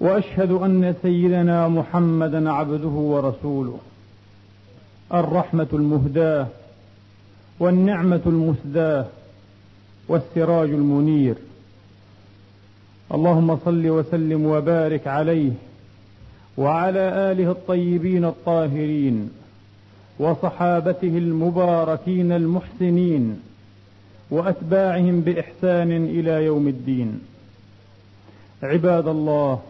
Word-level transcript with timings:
وأشهد 0.00 0.50
أن 0.50 0.94
سيدنا 1.02 1.68
محمدا 1.68 2.52
عبده 2.52 2.88
ورسوله. 2.88 3.78
الرحمة 5.14 5.66
المهداة 5.72 6.46
والنعمة 7.60 8.20
المسداه 8.26 9.06
والسراج 10.08 10.70
المنير. 10.70 11.34
اللهم 13.14 13.58
صل 13.64 13.88
وسلم 13.88 14.46
وبارك 14.46 15.06
عليه 15.06 15.52
وعلى 16.56 17.32
آله 17.32 17.50
الطيبين 17.50 18.24
الطاهرين 18.24 19.30
وصحابته 20.18 21.18
المباركين 21.18 22.32
المحسنين 22.32 23.40
وأتباعهم 24.30 25.20
بإحسان 25.20 25.92
إلى 25.92 26.44
يوم 26.44 26.68
الدين. 26.68 27.20
عباد 28.62 29.08
الله 29.08 29.60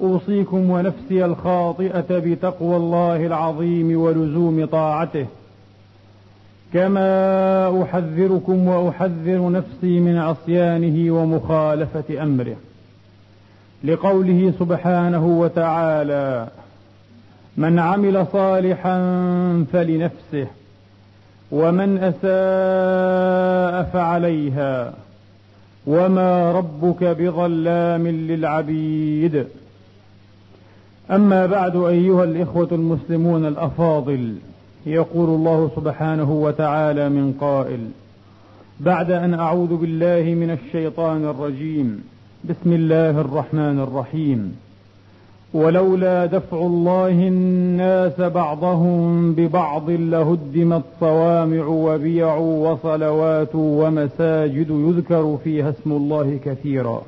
أوصيكم 0.00 0.70
ونفسي 0.70 1.24
الخاطئة 1.24 2.06
بتقوى 2.10 2.76
الله 2.76 3.26
العظيم 3.26 4.00
ولزوم 4.00 4.64
طاعته. 4.64 5.26
كما 6.74 7.82
أحذركم 7.82 8.68
وأحذر 8.68 9.50
نفسي 9.50 10.00
من 10.00 10.18
عصيانه 10.18 11.14
ومخالفة 11.14 12.22
أمره. 12.22 12.56
لقوله 13.84 14.52
سبحانه 14.58 15.26
وتعالى 15.26 16.48
من 17.56 17.78
عمل 17.78 18.26
صالحا 18.32 18.98
فلنفسه 19.72 20.46
ومن 21.52 21.98
أساء 21.98 23.82
فعليها 23.92 24.94
وما 25.86 26.52
ربك 26.52 27.04
بظلام 27.04 28.08
للعبيد. 28.08 29.46
أما 31.10 31.46
بعد 31.46 31.76
أيها 31.76 32.24
الإخوة 32.24 32.68
المسلمون 32.72 33.46
الأفاضل 33.46 34.34
يقول 34.86 35.28
الله 35.28 35.70
سبحانه 35.76 36.32
وتعالى 36.32 37.08
من 37.08 37.32
قائل 37.40 37.80
بعد 38.80 39.10
أن 39.10 39.34
أعوذ 39.34 39.76
بالله 39.76 40.34
من 40.34 40.50
الشيطان 40.50 41.24
الرجيم 41.24 42.04
بسم 42.44 42.72
الله 42.72 43.20
الرحمن 43.20 43.80
الرحيم. 43.80 44.56
ولولا 45.54 46.26
دفع 46.26 46.56
الله 46.56 47.28
الناس 47.28 48.20
بعضهم 48.20 49.32
ببعض 49.32 49.90
لهدمت 49.90 50.82
صوامع 51.00 51.66
وبيع 51.66 52.36
وصلوات 52.36 53.54
ومساجد 53.54 54.70
يذكر 54.70 55.38
فيها 55.44 55.70
اسم 55.70 55.92
الله 55.92 56.38
كثيرا. 56.44 57.02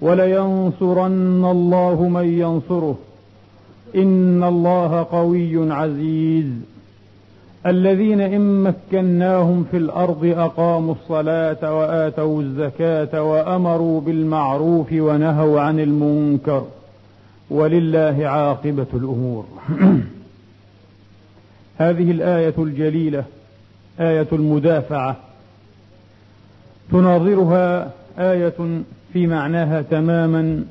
ولينصرن 0.00 1.44
الله 1.44 2.08
من 2.08 2.38
ينصره. 2.38 2.98
إن 3.96 4.44
الله 4.44 5.06
قوي 5.12 5.72
عزيز. 5.72 6.46
الذين 7.66 8.20
إن 8.20 8.62
مكناهم 8.62 9.66
في 9.70 9.76
الأرض 9.76 10.24
أقاموا 10.24 10.94
الصلاة 10.94 11.78
وآتوا 11.78 12.42
الزكاة 12.42 13.22
وأمروا 13.22 14.00
بالمعروف 14.00 14.92
ونهوا 14.92 15.60
عن 15.60 15.80
المنكر. 15.80 16.64
ولله 17.50 18.28
عاقبة 18.28 18.86
الأمور. 18.94 19.44
هذه 21.78 22.10
الآية 22.10 22.54
الجليلة 22.58 23.24
آية 24.00 24.26
المدافعة. 24.32 25.16
تناظرها 26.90 27.90
آية 28.18 28.82
في 29.12 29.26
معناها 29.26 29.82
تماما 29.82 30.64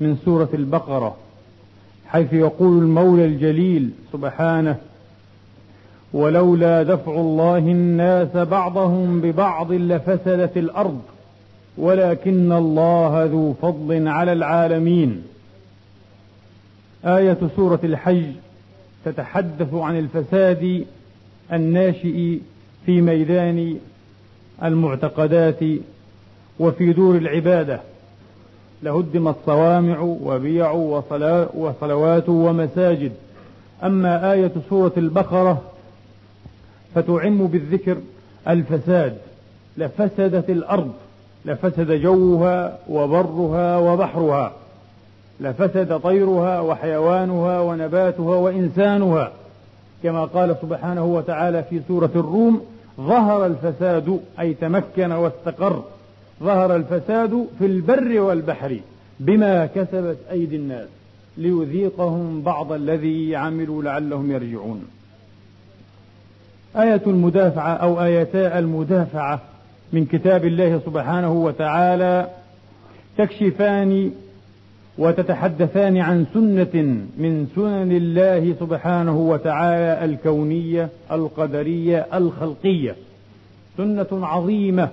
من 0.00 0.16
سورة 0.24 0.48
البقرة 0.54 1.16
حيث 2.08 2.32
يقول 2.32 2.82
المولى 2.82 3.24
الجليل 3.24 3.90
سبحانه 4.12 4.76
ولولا 6.12 6.82
دفع 6.82 7.12
الله 7.12 7.58
الناس 7.58 8.36
بعضهم 8.36 9.20
ببعض 9.20 9.72
لفسدت 9.72 10.56
الأرض 10.56 11.02
ولكن 11.78 12.52
الله 12.52 13.24
ذو 13.24 13.54
فضل 13.62 14.08
على 14.08 14.32
العالمين. 14.32 15.22
آية 17.04 17.38
سورة 17.56 17.80
الحج 17.84 18.24
تتحدث 19.04 19.74
عن 19.74 19.98
الفساد 19.98 20.84
الناشئ 21.52 22.38
في 22.86 23.00
ميدان 23.00 23.78
المعتقدات 24.62 25.60
وفي 26.60 26.92
دور 26.92 27.16
العبادة 27.16 27.80
لهدمت 28.82 29.34
صوامع 29.46 30.00
وبيع 30.00 30.70
وصلوات 31.54 32.28
ومساجد. 32.28 33.12
أما 33.84 34.32
آية 34.32 34.52
سورة 34.70 34.92
البقرة 34.96 35.62
فتعم 36.94 37.46
بالذكر 37.46 37.96
الفساد. 38.48 39.18
لفسدت 39.78 40.50
الأرض 40.50 40.92
لفسد 41.44 41.92
جوها 41.92 42.78
وبرها 42.88 43.78
وبحرها 43.78 44.52
لفسد 45.40 46.00
طيرها 46.00 46.60
وحيوانها 46.60 47.60
ونباتها 47.60 48.36
وإنسانها. 48.36 49.32
كما 50.02 50.24
قال 50.24 50.56
سبحانه 50.62 51.04
وتعالى 51.04 51.62
في 51.62 51.80
سورة 51.88 52.10
الروم 52.14 52.62
ظهر 53.00 53.46
الفساد 53.46 54.20
أي 54.40 54.54
تمكن 54.54 55.12
واستقر. 55.12 55.82
ظهر 56.42 56.76
الفساد 56.76 57.46
في 57.58 57.66
البر 57.66 58.20
والبحر 58.20 58.80
بما 59.20 59.66
كسبت 59.66 60.18
أيدي 60.30 60.56
الناس 60.56 60.88
ليذيقهم 61.38 62.42
بعض 62.42 62.72
الذي 62.72 63.36
عملوا 63.36 63.82
لعلهم 63.82 64.32
يرجعون. 64.32 64.84
آية 66.76 67.02
المدافعة 67.06 67.72
أو 67.72 68.04
آيتا 68.04 68.58
المدافعة 68.58 69.40
من 69.92 70.04
كتاب 70.04 70.44
الله 70.44 70.80
سبحانه 70.86 71.32
وتعالى 71.32 72.28
تكشفان 73.18 74.12
وتتحدثان 74.98 75.96
عن 75.96 76.26
سنة 76.34 76.82
من 77.18 77.46
سنن 77.54 77.92
الله 77.92 78.54
سبحانه 78.60 79.18
وتعالى 79.18 80.04
الكونية 80.04 80.88
القدرية 81.12 82.06
الخلقية. 82.14 82.96
سنة 83.76 84.06
عظيمة 84.12 84.88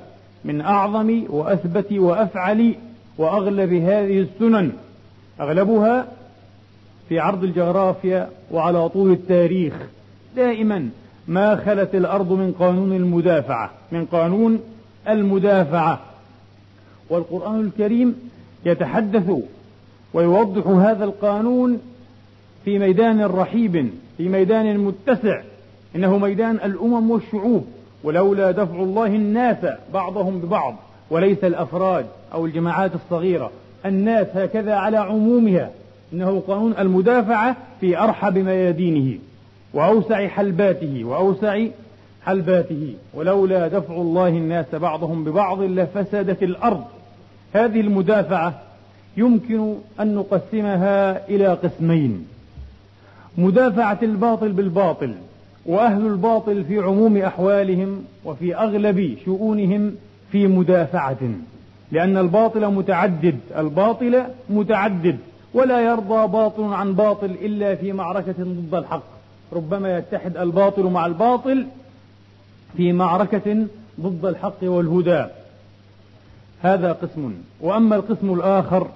من 0.46 0.62
أعظم 0.62 1.24
وأثبت 1.30 1.94
وأفعل 1.94 2.76
وأغلب 3.18 3.74
هذه 3.74 4.20
السنن. 4.20 4.72
أغلبها 5.40 6.08
في 7.10 7.20
عرض 7.20 7.44
الجغرافيا 7.44 8.30
وعلى 8.52 8.90
طول 8.90 9.12
التاريخ. 9.12 9.74
دائما 10.36 10.90
ما 11.28 11.56
خلت 11.56 11.96
الأرض 11.96 12.32
من 12.32 12.52
قانون 12.60 12.94
المدافعة 12.94 13.72
من 13.92 14.06
قانون 14.06 14.60
المدافعة. 15.10 16.00
والقرآن 17.10 17.60
الكريم 17.60 18.16
يتحدث 18.66 19.32
ويوضح 20.14 20.68
هذا 20.68 21.04
القانون 21.04 21.82
في 22.66 22.80
ميدان 22.80 23.26
رحيب 23.26 23.90
في 24.18 24.30
ميدان 24.30 24.78
متسع. 24.78 25.42
إنه 25.96 26.18
ميدان 26.18 26.56
الأمم 26.56 27.12
والشعوب. 27.12 27.68
ولولا 28.04 28.52
دفع 28.52 28.76
الله 28.76 29.06
الناس 29.06 29.58
بعضهم 29.94 30.40
ببعض 30.40 30.76
وليس 31.10 31.44
الأفراد 31.44 32.06
أو 32.34 32.46
الجماعات 32.46 32.92
الصغيرة. 32.96 33.52
الناس 33.86 34.28
هكذا 34.34 34.76
على 34.76 34.98
عمومها 34.98 35.72
إنه 36.14 36.44
قانون 36.48 36.74
المدافعة 36.80 37.56
في 37.82 37.98
أرحب 37.98 38.38
ميادينه 38.38 39.20
وأوسع 39.74 40.28
حلباته 40.28 41.04
وأوسع 41.04 41.66
حلباته. 42.26 42.94
ولولا 43.14 43.68
دفع 43.68 43.94
الله 43.94 44.28
الناس 44.28 44.76
بعضهم 44.76 45.24
ببعض 45.24 45.62
لفسدت 45.62 46.44
الأرض. 46.44 46.84
هذه 47.54 47.82
المدافعة 47.82 48.62
يمكن 49.18 49.76
أن 50.00 50.16
نقسمها 50.16 51.28
إلى 51.30 51.48
قسمين 51.48 52.28
مدافعة 53.38 54.00
الباطل 54.04 54.52
بالباطل 54.52 55.14
وأهل 55.66 56.08
الباطل 56.08 56.64
في 56.64 56.80
عموم 56.80 57.18
أحوالهم 57.18 58.04
وفي 58.26 58.56
أغلب 58.56 59.18
شؤونهم 59.26 59.96
في 60.32 60.48
مدافعة 60.48 61.18
لأن 61.92 62.18
الباطل 62.18 62.68
متعدد 62.68 63.40
الباطل 63.58 64.24
متعدد 64.50 65.18
ولا 65.54 65.82
يرضى 65.82 66.28
باطل 66.28 66.64
عن 66.64 66.94
باطل 66.94 67.32
إلا 67.42 67.76
في 67.76 67.94
معركة 67.94 68.36
ضد 68.40 68.76
الحق. 68.76 69.04
ربما 69.54 69.98
يتحد 69.98 70.38
الباطل 70.38 70.84
مع 70.84 71.06
الباطل 71.06 71.66
في 72.78 72.94
معركة 72.94 73.68
ضد 74.02 74.26
الحق 74.26 74.64
والهدى. 74.64 75.26
هذا 76.62 76.92
قسم. 76.92 77.34
وأما 77.62 77.96
القسم 77.96 78.34
الآخر 78.34 78.88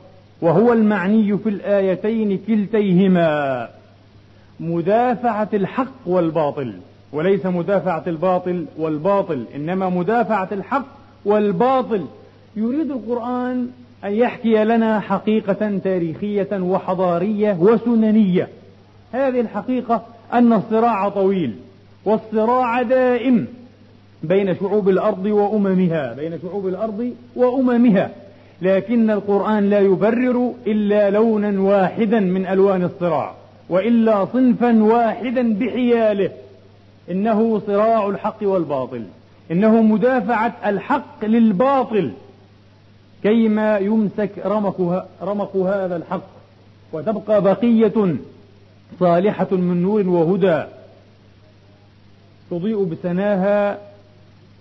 وهو 0.41 0.73
المعني 0.73 1.37
في 1.37 1.49
الآيتين 1.49 2.39
كلتيهما. 2.47 3.69
مدافعة 4.59 5.49
الحق 5.53 5.93
والباطل 6.05 6.73
وليس 7.13 7.45
مدافعة 7.45 8.03
الباطل 8.07 8.65
والباطل 8.77 9.43
إنما 9.55 9.89
مدافعة 9.89 10.47
الحق 10.51 10.85
والباطل. 11.25 12.05
يريد 12.55 12.91
القرآن 12.91 13.67
أن 14.05 14.11
يحكي 14.11 14.63
لنا 14.63 14.99
حقيقة 14.99 15.79
تاريخية 15.83 16.47
وحضارية 16.53 17.57
وسننية. 17.59 18.47
هذه 19.11 19.39
الحقيقة 19.39 20.01
أن 20.33 20.53
الصراع 20.53 21.09
طويل 21.09 21.55
والصراع 22.05 22.81
دائم 22.81 23.47
بين 24.23 24.55
شعوب 24.55 24.89
الأرض 24.89 25.25
وأممها 25.25 26.13
بين 26.13 26.39
شعوب 26.41 26.67
الأرض 26.67 27.13
وأممها. 27.35 28.11
لكن 28.61 29.09
القرآن 29.09 29.69
لا 29.69 29.79
يبرر 29.79 30.53
إلا 30.67 31.09
لونا 31.09 31.61
واحدا 31.61 32.19
من 32.19 32.45
ألوان 32.45 32.83
الصراع. 32.83 33.33
وإلا 33.69 34.25
صنفا 34.25 34.83
واحدا 34.83 35.53
بحياله. 35.53 36.31
إنه 37.11 37.61
صراع 37.67 38.07
الحق 38.07 38.37
والباطل. 38.41 39.03
إنه 39.51 39.81
مدافعة 39.81 40.55
الحق 40.65 41.25
للباطل. 41.25 42.11
كيما 43.23 43.77
يمسك 43.77 44.31
رمق, 44.45 45.05
رمق 45.21 45.55
هذا 45.55 45.95
الحق. 45.95 46.27
وتبقى 46.93 47.41
بقية 47.41 48.15
صالحة 48.99 49.47
من 49.51 49.83
نور 49.83 50.09
وهدى. 50.09 50.63
تضيء 52.51 52.83
بسناها 52.83 53.77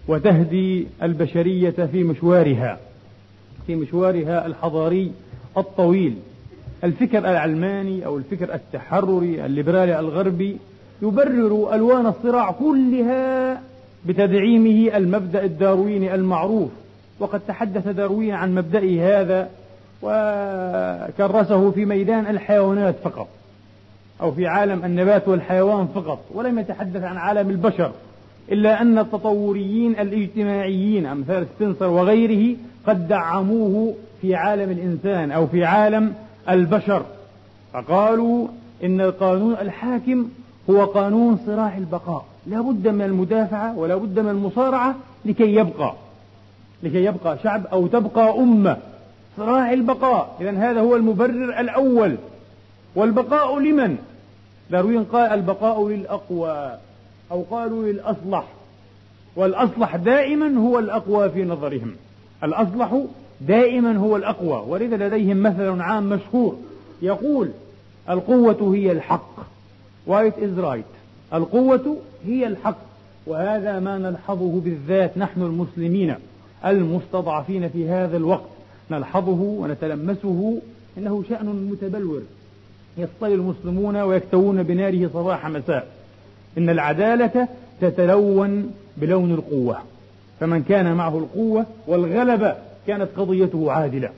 وتهدي 0.09 0.87
البشرية 1.03 1.71
في 1.71 2.03
مشوارها. 2.03 2.79
في 3.67 3.75
مشوارها 3.75 4.47
الحضاري 4.47 5.13
الطويل. 5.57 6.17
الفكر 6.87 7.19
العلماني 7.19 8.07
أو 8.07 8.17
الفكر 8.17 8.55
التحرري 8.55 9.47
الليبرالي 9.47 10.01
الغربي 10.01 10.57
يبرر 11.03 11.75
ألوان 11.75 12.07
الصراع 12.07 12.51
كلها 12.51 13.61
بتدعيمه 14.07 14.97
المبدأ 14.97 15.45
الدارويني 15.45 16.15
المعروف. 16.15 16.71
وقد 17.21 17.41
تحدث 17.49 17.89
داروين 17.89 18.35
عن 18.35 18.55
مبدئه 18.55 19.21
هذا 19.21 19.49
وكرسه 20.03 21.71
في 21.71 21.85
ميدان 21.85 22.27
الحيوانات 22.27 22.95
فقط 23.05 23.29
أو 24.21 24.33
في 24.33 24.47
عالم 24.47 24.85
النبات 24.85 25.29
والحيوان 25.29 25.87
فقط 25.87 26.25
ولم 26.35 26.59
يتحدث 26.59 27.03
عن 27.03 27.17
عالم 27.17 27.51
البشر 27.51 27.93
إلا 28.53 28.83
أن 28.83 28.99
التطوريين 28.99 29.93
الاجتماعيين 29.93 31.07
أمثال 31.07 31.47
سبنسر 31.59 31.87
وغيره 31.87 32.57
قد 32.87 33.09
دعموه 33.09 33.95
في 34.23 34.35
عالم 34.35 34.71
الإنسان 34.71 35.33
أو 35.33 35.47
في 35.47 35.65
عالم 35.65 36.15
البشر. 36.51 37.03
فقالوا 37.73 38.49
إن 38.85 39.01
القانون 39.01 39.53
الحاكم 39.53 40.29
هو 40.71 40.85
قانون 40.85 41.39
صراع 41.47 41.77
البقاء. 41.77 42.25
لا 42.47 42.61
بد 42.61 42.89
من 42.89 43.03
المدافعة 43.03 43.79
ولا 43.79 43.97
بد 43.97 44.19
من 44.19 44.29
المصارعة 44.29 44.95
لكي 45.25 45.55
يبقى 45.55 45.93
لكي 46.83 47.05
يبقى 47.05 47.39
شعب 47.43 47.67
أو 47.67 47.87
تبقى 47.87 48.39
أمة. 48.39 48.77
صراع 49.37 49.73
البقاء. 49.73 50.37
إذا 50.41 50.51
هذا 50.51 50.81
هو 50.81 50.97
المبرر 50.97 51.61
الأول. 51.61 52.17
والبقاء 52.97 53.59
لمن؟ 53.59 53.97
داروين 54.71 55.05
قال 55.05 55.31
البقاء 55.31 55.89
للأقوى 55.89 56.71
أو 57.31 57.45
قالوا 57.51 57.85
للأصلح. 57.85 58.45
والأصلح 59.37 59.97
دائما 59.97 60.61
هو 60.61 60.79
الأقوى 60.79 61.31
في 61.31 61.45
نظرهم. 61.45 61.97
الأصلح 62.45 63.03
دائما 63.41 63.97
هو 63.97 64.17
الأقوى 64.17 64.65
ولذا 64.69 65.09
لديهم 65.09 65.43
مثل 65.43 65.81
عام 65.81 66.09
مشهور 66.09 66.57
يقول 67.03 67.49
القوة 68.11 68.75
هي 68.75 68.93
الحق. 68.93 69.37
Right 70.09 70.35
is 70.39 70.61
right? 70.65 71.35
القوة 71.35 71.97
هي 72.27 72.47
الحق 72.47 72.79
وهذا 73.27 73.81
ما 73.81 73.99
نلحظه 73.99 74.61
بالذات 74.65 75.19
نحن 75.19 75.43
المسلمين 75.43 76.15
المستضعفين 76.65 77.69
في 77.69 77.89
هذا 77.89 78.17
الوقت. 78.17 78.49
نلحظه 78.91 79.41
ونتلمسه 79.41 80.59
إنه 80.99 81.25
شأن 81.29 81.69
متبلور. 81.73 82.23
يصطلي 82.99 83.35
المسلمون 83.35 83.97
ويكتوون 83.97 84.63
بناره 84.63 85.11
صباح 85.15 85.47
مساء 85.47 85.87
إن 86.59 86.71
العدالة 86.71 87.49
تتلون 87.81 88.75
بلون 88.97 89.35
القوة. 89.35 89.79
فمن 90.41 90.63
كان 90.63 90.95
معه 90.95 91.19
القوة 91.19 91.67
والغلبة 91.87 92.55
كانت 92.87 93.09
قضيته 93.17 93.73
عادلة. 93.73 94.11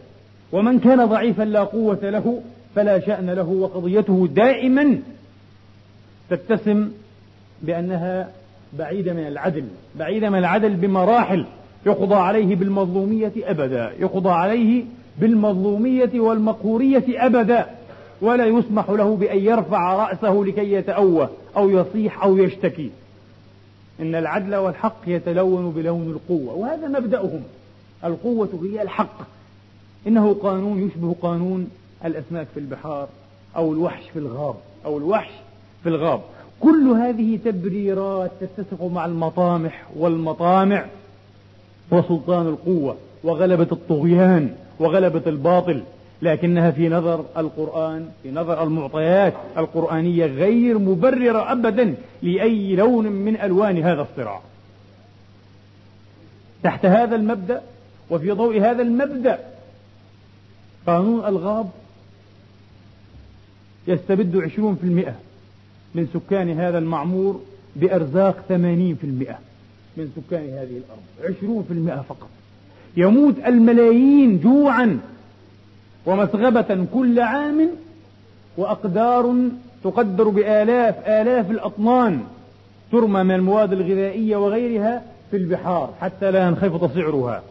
ومن 0.52 0.78
كان 0.78 1.06
ضعيفا 1.06 1.42
لا 1.42 1.64
قوة 1.64 1.98
له 2.02 2.42
فلا 2.74 3.00
شأن 3.00 3.30
له 3.30 3.48
وقضيته 3.48 4.28
دائما 4.34 4.98
تتسم 6.30 6.90
بأنها 7.62 8.28
بعيدة 8.78 9.12
من 9.12 9.26
العدل 9.26 9.64
بعيدة 9.96 10.30
من 10.30 10.38
العدل 10.38 10.74
بمراحل 10.74 11.46
يقضى 11.86 12.14
عليه 12.14 12.56
بالمظلومية 12.56 13.32
أبدا 13.38 13.92
يقضى 13.98 14.30
عليه 14.30 14.84
بالمظلومية 15.18 16.20
والمقهورية 16.20 17.04
أبدا. 17.08 17.66
ولا 18.20 18.46
يسمح 18.46 18.90
له 18.90 19.16
بأن 19.16 19.38
يرفع 19.38 20.08
رأسه 20.08 20.44
لكي 20.46 20.72
يتأوه 20.72 21.30
أو 21.56 21.70
يصيح 21.70 22.22
أو 22.22 22.36
يشتكي. 22.36 22.90
إن 24.00 24.14
العدل 24.14 24.56
والحق 24.56 25.00
يتلون 25.06 25.70
بلون 25.70 26.10
القوة 26.10 26.54
وهذا 26.54 26.88
مبدأهم. 26.88 27.42
القوة 28.04 28.68
هي 28.72 28.82
الحق. 28.82 29.18
إنه 30.06 30.34
قانون 30.34 30.88
يشبه 30.88 31.14
قانون 31.22 31.70
الأسماك 32.04 32.46
في 32.54 32.60
البحار 32.60 33.08
أو 33.56 33.72
الوحش 33.72 34.02
في 34.12 34.18
الغاب 34.18 34.54
أو 34.84 34.98
الوحش 34.98 35.30
في 35.82 35.88
الغاب. 35.88 36.20
كل 36.60 36.88
هذه 36.88 37.38
تبريرات 37.44 38.30
تتسق 38.40 38.82
مع 38.82 39.06
المطامح 39.06 39.86
والمطامع 39.96 40.84
وسلطان 41.90 42.46
القوة 42.46 42.96
وغلبة 43.24 43.68
الطغيان 43.72 44.54
وغلبة 44.80 45.22
الباطل. 45.26 45.82
لكنها 46.22 46.70
في 46.70 46.88
نظر 46.88 47.24
القرآن 47.36 48.08
في 48.22 48.30
نظر 48.30 48.62
المعطيات 48.62 49.34
القرآنية 49.56 50.26
غير 50.26 50.78
مبررة 50.78 51.52
أبدا 51.52 51.94
لأي 52.22 52.76
لون 52.76 53.06
من 53.06 53.40
ألوان 53.40 53.82
هذا 53.82 54.02
الصراع. 54.02 54.40
تحت 56.62 56.86
هذا 56.86 57.16
المبدأ 57.16 57.62
وفي 58.10 58.30
ضوء 58.30 58.60
هذا 58.60 58.82
المبدأ 58.82 59.38
قانون 60.86 61.24
الغاب 61.24 61.70
يستبد 63.88 64.36
عشرون 64.36 64.76
في 64.76 64.84
المئة 64.84 65.14
من 65.94 66.08
سكان 66.14 66.50
هذا 66.50 66.78
المعمور 66.78 67.40
بأرزاق 67.76 68.44
ثمانين 68.48 68.94
في 68.94 69.04
المئة 69.04 69.38
من 69.96 70.12
سكان 70.16 70.44
هذه 70.44 70.76
الأرض. 70.76 71.36
عشرون 71.36 71.64
في 71.68 71.74
المئة 71.74 72.04
فقط. 72.08 72.28
يموت 72.96 73.34
الملايين 73.46 74.40
جوعا 74.40 75.00
ومسغبة 76.06 76.86
كل 76.94 77.20
عام 77.20 77.70
وأقدار 78.56 79.34
تقدر 79.84 80.28
بآلاف 80.28 81.08
آلاف 81.08 81.50
الأطنان 81.50 82.20
ترمى 82.92 83.22
من 83.22 83.34
المواد 83.34 83.72
الغذائية 83.72 84.36
وغيرها 84.36 85.02
في 85.30 85.36
البحار 85.36 85.94
حتى 86.00 86.30
لا 86.30 86.46
ينخفض 86.46 86.94
سعرها. 86.94 87.42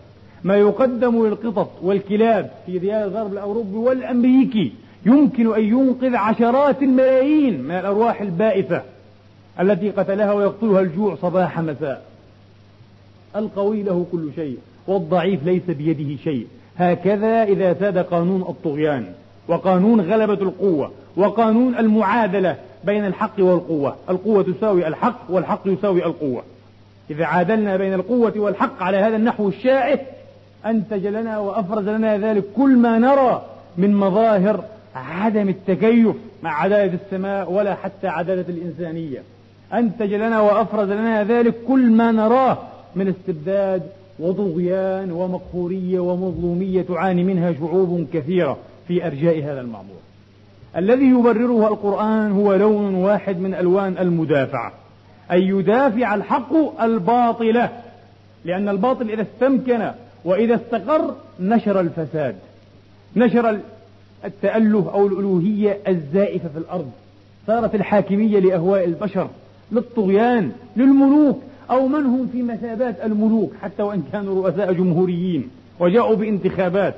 ما 0.48 0.56
يقدم 0.56 1.26
للقطط 1.26 1.70
والكلاب 1.82 2.52
في 2.66 2.80
ديار 2.80 3.04
الغرب 3.04 3.34
الأوروبي 3.34 3.78
والأمريكي 3.78 4.72
يمكن 5.06 5.56
أن 5.56 5.64
ينقذ 5.64 6.16
عشرات 6.16 6.82
الملايين 6.82 7.62
من 7.62 7.72
الأرواح 7.72 8.22
البائسة 8.22 8.82
التي 9.60 9.90
قتلها 9.90 10.34
ويقتلها 10.34 10.82
الجوع 10.82 11.16
صباح 11.16 11.60
مساء. 11.60 12.06
القوي 13.36 13.84
له 13.84 14.06
كل 14.12 14.30
شيء 14.36 14.58
والضعيف 14.88 15.46
ليس 15.46 15.64
بيده 15.68 16.24
شيء. 16.24 16.48
هكذا 16.78 17.44
إذا 17.44 17.74
ساد 17.74 17.98
قانون 17.98 18.42
الطغيان 18.42 19.06
وقانون 19.48 20.02
غلبة 20.02 20.34
القوة 20.34 20.92
وقانون 21.16 21.76
المعادلة 21.76 22.56
بين 22.84 23.06
الحق 23.06 23.40
والقوة. 23.40 23.96
القوة 24.10 24.44
تساوي 24.44 24.88
الحق 24.88 25.20
والحق 25.30 25.62
يساوي 25.66 26.06
القوة. 26.06 26.44
إذا 27.12 27.26
عادلنا 27.26 27.78
بين 27.78 27.94
القوة 27.94 28.34
والحق 28.36 28.84
على 28.84 28.98
هذا 28.98 29.16
النحو 29.16 29.48
الشائع 29.48 30.17
أنتج 30.70 31.08
لنا 31.08 31.40
وأفرز 31.40 31.90
لنا 31.90 32.18
ذلك 32.18 32.44
كل 32.56 32.78
ما 32.78 32.98
نرى 33.00 33.46
من 33.78 33.96
مظاهر 33.96 34.64
عدم 34.96 35.50
التكيف 35.50 36.16
مع 36.44 36.62
عدالة 36.62 37.00
السماء 37.06 37.52
ولا 37.52 37.76
حتى 37.76 38.08
عدالة 38.08 38.46
الإنسانية. 38.50 39.24
أنتج 39.74 40.14
لنا 40.14 40.42
وأفرز 40.42 40.92
لنا 40.92 41.24
ذلك 41.24 41.54
كل 41.68 41.90
ما 41.92 42.12
نراه 42.12 42.58
من 42.96 43.08
استبداد 43.08 43.82
وطغيان 44.20 45.12
ومقهورية 45.12 46.00
ومظلومية 46.00 46.82
تعاني 46.82 47.24
منها 47.24 47.54
شعوب 47.54 48.08
كثيرة 48.14 48.58
في 48.88 49.08
أرجاء 49.08 49.44
هذا 49.44 49.62
المعمور 49.62 49.98
الذي 50.78 51.06
يبرره 51.06 51.68
القرآن 51.68 52.32
هو 52.32 52.54
لون 52.54 52.96
واحد 52.96 53.40
من 53.40 53.54
ألوان 53.54 53.98
المدافعة. 54.00 54.74
أن 55.32 55.42
يدافع 55.42 56.16
الحق 56.16 56.82
الباطل. 56.82 57.68
لأن 58.46 58.70
الباطل 58.70 59.10
إذا 59.10 59.22
استمكن 59.22 59.92
وإذا 60.28 60.56
استقر 60.56 61.16
نشر 61.40 61.80
الفساد 61.80 62.36
نشر 63.16 63.60
التأله 64.26 64.92
أو 64.94 65.08
الألوهية 65.08 65.78
الزائفة 65.88 66.50
في 66.50 66.58
الأرض. 66.58 66.92
صارت 67.48 67.76
الحاكمية 67.76 68.40
لأهواء 68.40 68.86
البشر 68.86 69.28
للطغيان 69.72 70.52
للملوك 70.76 71.40
أو 71.70 71.88
من 71.88 72.06
هم 72.06 72.28
في 72.32 72.42
مثابات 72.42 72.96
الملوك 73.04 73.54
حتى 73.62 73.84
وإن 73.84 74.04
كانوا 74.12 74.48
رؤساء 74.48 74.74
جمهوريين 74.74 75.50
وجاءوا 75.80 76.16
بانتخابات 76.16 76.96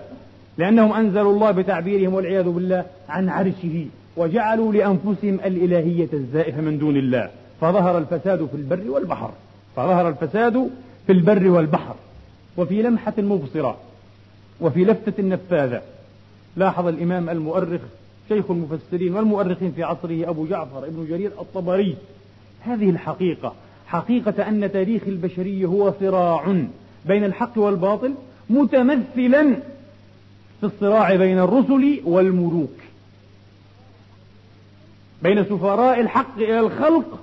لأنهم 0.57 0.93
أنزلوا 0.93 1.33
الله 1.33 1.51
بتعبيرهم 1.51 2.13
والعياذ 2.13 2.49
بالله 2.49 2.85
عن 3.09 3.29
عرشه 3.29 3.85
وجعلوا 4.17 4.73
لأنفسهم 4.73 5.39
الإلهية 5.45 6.09
الزائفة 6.13 6.61
من 6.61 6.77
دون 6.77 6.97
الله. 6.97 7.29
فظهر 7.61 7.97
الفساد 7.97 8.45
في 8.45 8.57
البر 8.57 8.89
والبحر. 8.89 9.31
فظهر 9.75 10.09
الفساد 10.09 10.69
في 11.07 11.11
البر 11.11 11.49
والبحر. 11.49 11.95
وفي 12.59 12.81
لمحة 12.81 13.13
مبصرة 13.17 13.77
وفي 14.61 14.85
لفتة 14.85 15.23
نفاذة 15.23 15.81
لاحظ 16.55 16.87
الإمام 16.87 17.29
المؤرخ 17.29 17.81
شيخ 18.29 18.51
المفسرين 18.51 19.15
والمؤرخين 19.15 19.71
في 19.71 19.83
عصره 19.83 20.29
أبو 20.29 20.45
جعفر 20.45 20.85
ابن 20.85 21.07
جرير 21.09 21.31
الطبري. 21.41 21.95
هذه 22.61 22.89
الحقيقة 22.89 23.53
حقيقة 23.87 24.49
أن 24.49 24.71
تاريخ 24.71 25.01
البشرية 25.07 25.65
هو 25.65 25.93
صراع 25.99 26.63
بين 27.05 27.23
الحق 27.23 27.57
والباطل 27.57 28.13
متمثلا 28.49 29.55
في 30.59 30.63
الصراع 30.63 31.15
بين 31.15 31.39
الرسل 31.39 32.01
والملوك. 32.05 32.75
بين 35.21 35.43
سفراء 35.43 35.99
الحق 35.99 36.37
إلى 36.37 36.59
الخلق 36.59 37.19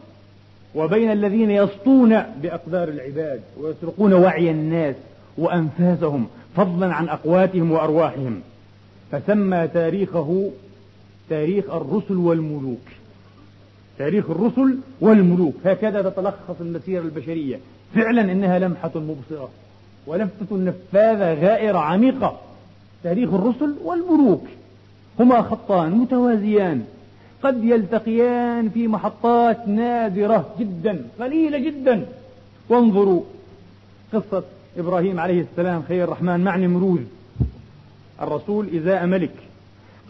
وبين 0.75 1.11
الذين 1.11 1.51
يسطون 1.51 2.23
بأقدار 2.43 2.89
العباد 2.89 3.41
ويسرقون 3.61 4.13
وعي 4.13 4.51
الناس. 4.51 4.97
وأنفاسهم 5.39 6.27
فضلا 6.57 6.95
عن 6.95 7.09
أقواتهم 7.09 7.73
وأرواحهم. 7.73 8.41
فسمى 9.13 9.69
تاريخه 9.69 10.51
تاريخ 11.29 11.65
الرسل 11.71 12.17
والملوك. 12.17 12.87
تاريخ 13.99 14.31
الرسل 14.31 14.79
والملوك. 15.01 15.55
هكذا 15.65 16.03
تتلخص 16.03 16.61
المسيرة 16.61 17.03
البشرية. 17.03 17.59
فعلا 17.95 18.33
إنها 18.33 18.59
لمحة 18.59 18.93
مبصرة 18.95 19.49
ولفتة 20.07 20.57
نفاذة 20.57 21.35
غائرة 21.35 21.79
عميقة. 21.79 22.41
تاريخ 23.03 23.35
الرسل 23.35 23.75
والملوك. 23.85 24.45
هما 25.21 25.43
خطان 25.43 25.93
متوازيان. 25.93 26.85
قد 27.43 27.65
يلتقيان 27.65 28.69
في 28.69 28.89
محطات 28.89 29.69
نادرة 29.69 30.55
جدا 30.61 31.07
قليلة 31.21 31.59
جدا. 31.59 32.07
وانظروا 32.69 33.23
قصة 34.13 34.43
إبراهيم 34.79 35.21
عليه 35.21 35.41
السلام 35.41 35.83
خير 35.89 36.05
الرحمن 36.05 36.41
مع 36.41 36.57
نمروذ 36.57 37.01
الرسول 38.23 38.69
إزاء 38.77 39.07
ملك. 39.07 39.35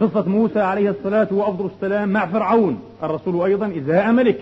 قصة 0.00 0.28
موسى 0.28 0.60
عليه 0.60 0.90
الصلاة 0.90 1.28
وأفضل 1.30 1.66
السلام 1.66 2.08
مع 2.08 2.26
فرعون. 2.26 2.80
الرسول 3.02 3.44
أيضا 3.44 3.72
إزاء 3.78 4.12
ملك. 4.12 4.40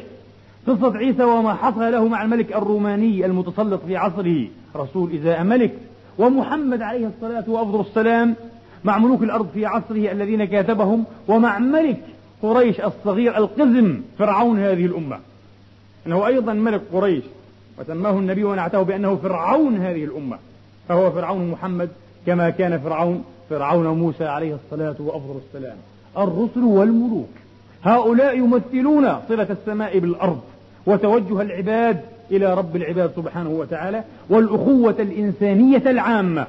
قصة 0.67 0.97
عيسى 0.97 1.25
وما 1.25 1.55
حصل 1.55 1.93
له 1.93 2.09
مع 2.09 2.23
الملك 2.23 2.53
الروماني 2.57 3.27
المتسلط 3.27 3.81
في 3.87 3.97
عصره. 3.97 4.47
رسول 4.77 5.15
إزاء 5.15 5.43
ملك. 5.45 5.75
ومحمد 6.19 6.83
عليه 6.83 7.07
الصلاة 7.07 7.45
وأفضل 7.51 7.81
السلام 7.81 8.35
مع 8.85 8.99
ملوك 8.99 9.23
الأرض 9.23 9.49
في 9.55 9.67
عصره 9.67 10.13
الذين 10.13 10.45
كاتبهم. 10.45 11.05
ومع 11.29 11.59
ملك 11.59 12.01
قريش 12.43 12.81
الصغير 12.81 13.37
القزم 13.37 14.01
فرعون 14.19 14.59
هذه 14.59 14.87
الأمة. 14.87 15.19
إنه 16.07 16.27
أيضا 16.27 16.53
ملك 16.53 16.83
قريش. 16.93 17.25
وسماه 17.81 18.11
النبي 18.11 18.45
ونعته 18.45 18.83
بأنه 18.83 19.17
فرعون 19.17 19.77
هذه 19.77 20.05
الأمة. 20.05 20.39
فهو 20.89 21.11
فرعون 21.11 21.51
محمد 21.51 21.89
كما 22.27 22.51
كان 22.51 22.79
فرعون 22.79 23.25
فرعون 23.51 23.87
موسى 23.87 24.25
عليه 24.25 24.55
الصلاة 24.55 24.97
وأفضل 24.99 25.41
السلام. 25.49 25.77
الرسل 26.19 26.65
والملوك. 26.65 27.29
هؤلاء 27.85 28.39
يمثلون 28.39 29.17
صلة 29.29 29.47
السماء 29.51 29.99
بالأرض 29.99 30.41
وتوجه 30.87 31.41
العباد 31.41 32.01
إلى 32.31 32.55
رب 32.55 32.77
العباد 32.77 33.11
سبحانه 33.17 33.51
وتعالى 33.51 34.05
والأخوة 34.31 34.97
الإنسانية 34.99 35.83
العامة. 35.87 36.47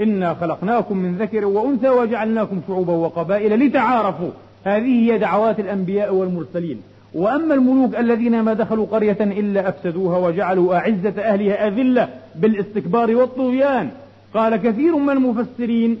إنا 0.00 0.34
خلقناكم 0.34 0.96
من 0.96 1.16
ذكر 1.16 1.44
وأنثى 1.44 1.88
وجعلناكم 1.88 2.60
شعوبا 2.68 2.92
وقبائل 2.92 3.66
لتعارفوا. 3.66 4.30
هذه 4.64 5.12
هي 5.12 5.18
دعوات 5.18 5.60
الأنبياء 5.60 6.14
والمرسلين. 6.14 6.82
وأما 7.18 7.54
الملوك 7.54 7.96
الذين 7.96 8.40
ما 8.40 8.52
دخلوا 8.52 8.86
قرية 8.86 9.16
إلا 9.20 9.68
أفسدوها 9.68 10.18
وجعلوا 10.18 10.76
أعزة 10.76 11.22
أهلها 11.22 11.68
أذلة 11.68 12.08
بالاستكبار 12.34 13.16
والطغيان. 13.16 13.90
قال 14.34 14.56
كثير 14.56 14.96
من 14.96 15.10
المفسرين. 15.10 15.98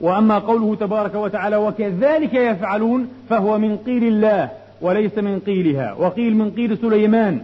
وأما 0.00 0.38
قوله 0.38 0.74
تبارك 0.74 1.14
وتعالى 1.14 1.56
وكذلك 1.56 2.34
يفعلون 2.34 3.08
فهو 3.28 3.58
من 3.58 3.76
قيل 3.76 4.04
الله 4.04 4.48
وليس 4.80 5.18
من 5.18 5.38
قيلها. 5.38 5.92
وقيل 5.92 6.36
من 6.36 6.50
قيل 6.50 6.78
سليمان. 6.78 7.40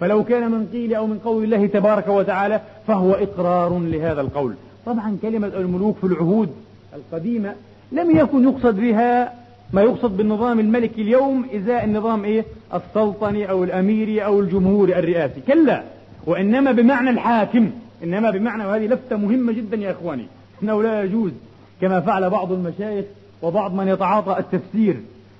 فلو 0.00 0.24
كان 0.24 0.50
من 0.50 0.66
قيل 0.72 0.94
أو 0.94 1.06
من 1.06 1.18
قول 1.18 1.44
الله 1.44 1.66
تبارك 1.66 2.08
وتعالى 2.08 2.60
فهو 2.86 3.12
إقرار 3.12 3.78
لهذا 3.78 4.20
القول. 4.20 4.54
طبعا 4.86 5.16
كلمة 5.22 5.46
الملوك 5.56 5.96
في 5.96 6.06
العهود 6.06 6.48
القديمة 6.94 7.54
لم 7.92 8.16
يكن 8.16 8.44
يقصد 8.44 8.80
بها 8.80 9.32
ما 9.72 9.82
يقصد 9.82 10.16
بالنظام 10.16 10.60
الملكي 10.60 11.02
اليوم 11.02 11.46
إزاء 11.54 11.84
النظام 11.84 12.24
إيه؟ 12.24 12.44
السلطني 12.74 13.50
أو 13.50 13.64
الأميري 13.64 14.24
أو 14.24 14.40
الجمهوري 14.40 14.98
الرئاسي. 14.98 15.40
كلا 15.46 15.82
وإنما 16.26 16.72
بمعنى 16.72 17.10
الحاكم. 17.10 17.70
إنما 18.04 18.30
بمعنى 18.30 18.66
وهذه 18.66 18.86
لفتة 18.86 19.16
مهمة 19.16 19.52
جدا 19.52 19.76
يا 19.76 19.90
إخواني. 19.90 20.26
أنه 20.62 20.82
لا 20.82 21.02
يجوز 21.02 21.32
كما 21.80 22.00
فعل 22.00 22.30
بعض 22.30 22.52
المشايخ 22.52 23.04
وبعض 23.42 23.74
من 23.74 23.88
يتعاطى 23.88 24.38
التفسير 24.38 24.96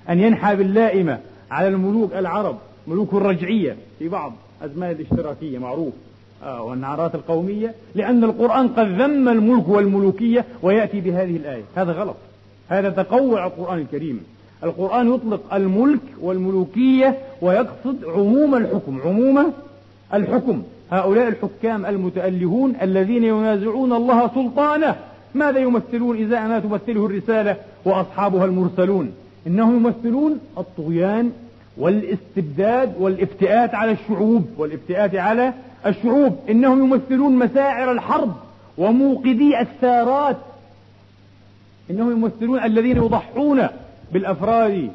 أن 0.09 0.19
ينحى 0.19 0.55
باللائمة 0.55 1.19
على 1.51 1.67
الملوك 1.67 2.13
العرب 2.13 2.57
ملوك 2.87 3.13
الرجعية 3.13 3.75
في 3.99 4.09
بعض 4.09 4.33
أزمان 4.61 4.91
الاشتراكية 4.91 5.59
معروف 5.59 5.93
آه 6.43 6.63
والنعرات 6.63 7.15
القومية 7.15 7.73
لأن 7.95 8.23
القرآن 8.23 8.67
قد 8.67 9.01
ذم 9.01 9.29
الملك 9.29 9.67
والملوكية 9.67 10.45
ويأتي 10.61 11.01
بهذه 11.01 11.37
الآية. 11.37 11.63
هذا 11.75 11.91
غلط. 11.91 12.15
هذا 12.69 12.89
تقوع 12.89 13.45
القرآن 13.45 13.79
الكريم. 13.79 14.23
القرآن 14.63 15.13
يطلق 15.13 15.53
الملك 15.53 15.99
والملوكية 16.21 17.17
ويقصد 17.41 18.05
عموم 18.05 18.55
الحكم 18.55 18.99
عموم 19.05 19.53
الحكم. 20.13 20.63
هؤلاء 20.91 21.27
الحكام 21.27 21.85
المتألهون 21.85 22.75
الذين 22.81 23.23
ينازعون 23.23 23.93
الله 23.93 24.27
سلطانه. 24.35 24.95
ماذا 25.35 25.59
يمثلون 25.59 26.17
إذا 26.17 26.47
ما 26.47 26.59
تمثله 26.59 27.05
الرسالة 27.05 27.55
وأصحابها 27.85 28.45
المرسلون؟ 28.45 29.11
إنهم 29.47 29.75
يمثلون 29.75 30.39
الطغيان 30.57 31.31
والاستبداد 31.77 32.93
والافتئات 32.99 33.75
على 33.75 33.91
الشعوب 33.91 34.45
والافتئات 34.57 35.15
على 35.15 35.53
الشعوب. 35.85 36.35
إنهم 36.49 36.79
يمثلون 36.79 37.35
مساعر 37.35 37.91
الحرب 37.91 38.35
وموقدي 38.77 39.59
الثارات 39.61 40.37
إنهم 41.89 42.11
يمثلون 42.11 42.63
الذين 42.63 42.97
يضحون 42.97 43.67
بالأفراد. 44.13 44.91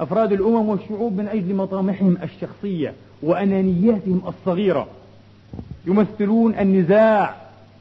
أفراد 0.00 0.32
الأمم 0.32 0.68
والشعوب 0.68 1.16
من 1.16 1.28
أجل 1.28 1.54
مطامحهم 1.54 2.18
الشخصية 2.22 2.92
وأنانياتهم 3.22 4.22
الصغيرة. 4.26 4.86
يمثلون 5.86 6.54
النزاع 6.54 7.36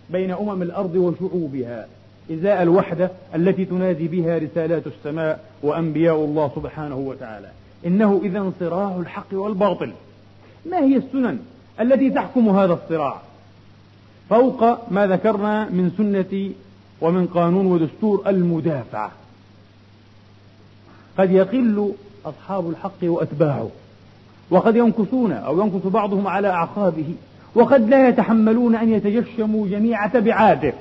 بين 0.10 0.32
أمم 0.32 0.62
الأرض 0.62 0.96
وشعوبها. 0.96 1.88
إزاء 2.32 2.64
الوحدة 2.64 3.12
التي 3.36 3.66
تنادي 3.66 4.08
بها 4.08 4.38
رسالات 4.38 4.84
السماء 4.88 5.44
وأنبياء 5.64 6.16
الله 6.16 6.52
سبحانه 6.56 6.98
وتعالى. 6.98 7.48
إنه 7.86 8.22
إذا 8.24 8.52
صراع 8.60 8.98
الحق 9.00 9.34
والباطل. 9.34 9.92
ما 10.66 10.80
هي 10.80 10.98
السنن 10.98 11.40
التي 11.80 12.10
تحكم 12.10 12.50
هذا 12.50 12.74
الصراع؟ 12.74 13.22
فوق 14.30 14.92
ما 14.92 15.08
ذكرنا 15.08 15.70
من 15.70 15.92
سنة 15.98 16.52
ومن 17.02 17.28
قانون 17.28 17.66
ودستور 17.66 18.24
المدافعة. 18.28 19.12
قد 21.18 21.32
يقل 21.32 21.94
أصحاب 22.26 22.70
الحق 22.70 23.04
وأتباعه 23.04 23.70
وقد 24.50 24.76
ينكثون 24.76 25.32
أو 25.32 25.62
ينكث 25.62 25.88
بعضهم 25.88 26.28
على 26.28 26.48
أعقابه 26.48 27.14
وقد 27.56 27.90
لا 27.90 28.10
يتحملون 28.10 28.76
أن 28.76 28.94
يتجشموا 28.94 29.68
جميع 29.68 30.08
تبعاته 30.08 30.74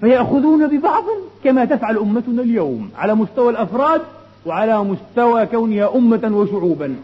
فيأخذون 0.00 0.66
ببعض 0.66 1.04
كما 1.44 1.64
تفعل 1.64 1.98
أمتنا 1.98 2.42
اليوم 2.42 2.90
على 2.96 3.14
مستوى 3.14 3.50
الأفراد 3.50 4.00
وعلى 4.46 4.84
مستوى 4.84 5.46
كونها 5.46 5.94
أمة 5.96 6.30
وشعوبا 6.32 6.96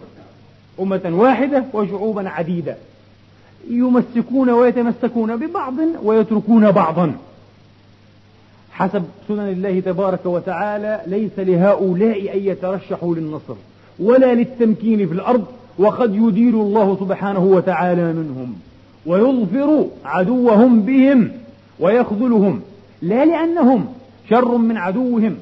أمة 0.81 1.13
واحدة 1.13 1.65
وشعوبا 1.73 2.29
عديدة 2.29 2.77
يمسكون 3.71 4.51
ويتمسكون 4.51 5.37
ببعض 5.37 5.75
ويتركون 6.03 6.71
بعضا. 6.71 7.15
حسب 8.81 9.03
سنن 9.29 9.49
الله 9.49 9.81
تبارك 9.81 10.27
وتعالى 10.27 11.01
ليس 11.07 11.39
لهؤلاء 11.39 12.35
أن 12.35 12.39
يترشحوا 12.45 13.15
للنصر 13.15 13.55
ولا 13.99 14.35
للتمكين 14.35 15.07
في 15.07 15.15
الأرض 15.15 15.45
وقد 15.79 16.15
يدير 16.15 16.55
الله 16.55 16.97
سبحانه 17.01 17.45
وتعالى 17.45 18.13
منهم 18.13 18.55
ويظفر 19.07 19.87
عدوهم 20.05 20.81
بهم 20.81 21.31
ويخذلهم 21.81 22.61
لا 23.03 23.25
لأنهم 23.25 23.87
شر 24.31 24.57
من 24.57 24.77
عدوهم 24.77 25.37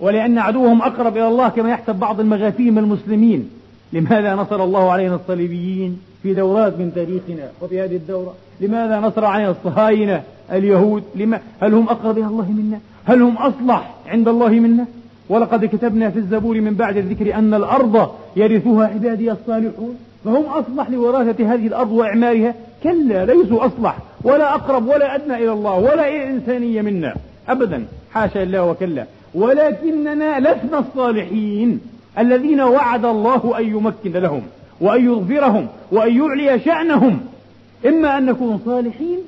ولأن 0.00 0.38
عدوهم 0.38 0.82
أقرب 0.82 1.16
إلى 1.16 1.28
الله 1.28 1.48
كما 1.48 1.70
يحسب 1.70 1.94
بعض 1.94 2.20
المغافيم 2.20 2.78
المسلمين. 2.78 3.50
لماذا 3.92 4.34
نصر 4.34 4.64
الله 4.64 4.90
علينا 4.90 5.14
الصليبيين؟ 5.14 6.00
في 6.22 6.34
دورات 6.34 6.78
من 6.78 6.92
تاريخنا 6.94 7.48
وفي 7.60 7.80
هذه 7.80 7.96
الدورة. 7.96 8.34
لماذا 8.60 9.00
نصر 9.00 9.24
علينا 9.24 9.50
الصهاينة 9.50 10.22
اليهود؟ 10.52 11.02
لما؟ 11.14 11.40
هل 11.60 11.74
هم 11.74 11.88
أقرب 11.88 12.18
إلى 12.18 12.26
الله 12.26 12.50
منا؟ 12.50 12.78
هل 13.04 13.22
هم 13.22 13.36
أصلح 13.36 13.94
عند 14.06 14.28
الله 14.28 14.48
منا؟ 14.48 14.86
ولقد 15.28 15.64
كتبنا 15.64 16.10
في 16.10 16.18
الزبور 16.18 16.60
من 16.60 16.74
بعد 16.74 16.96
الذكر 16.96 17.34
أن 17.34 17.54
الأرض 17.54 18.10
يرثها 18.36 18.86
عبادي 18.86 19.32
الصالحون. 19.32 19.96
فهم 20.24 20.44
أصلح 20.44 20.90
لوراثة 20.90 21.54
هذه 21.54 21.66
الأرض 21.66 21.92
وإعمارها؟ 21.92 22.54
كلا 22.82 23.24
ليسوا 23.24 23.66
أصلح. 23.66 23.98
ولا 24.24 24.54
أقرب 24.54 24.88
ولا 24.88 25.14
أدنى 25.14 25.34
إلى 25.34 25.52
الله 25.52 25.74
ولا 25.74 26.08
إلى 26.08 26.24
الإنسانية 26.24 26.82
منا. 26.82 27.14
أبدا. 27.48 27.84
حاشا 28.12 28.42
الله 28.42 28.64
وكلا. 28.64 29.04
ولكننا 29.34 30.40
لسنا 30.40 30.78
الصالحين 30.78 31.80
الذين 32.18 32.60
وعد 32.60 33.04
الله 33.04 33.58
أن 33.58 33.64
يمكن 33.64 34.12
لهم. 34.12 34.42
وأن 34.80 35.04
يظفرهم 35.04 35.66
وأن 35.92 36.16
يعلي 36.16 36.60
شأنهم. 36.60 37.20
إما 37.86 38.18
أن 38.18 38.26
نكون 38.26 38.60
صالحين 38.64 39.18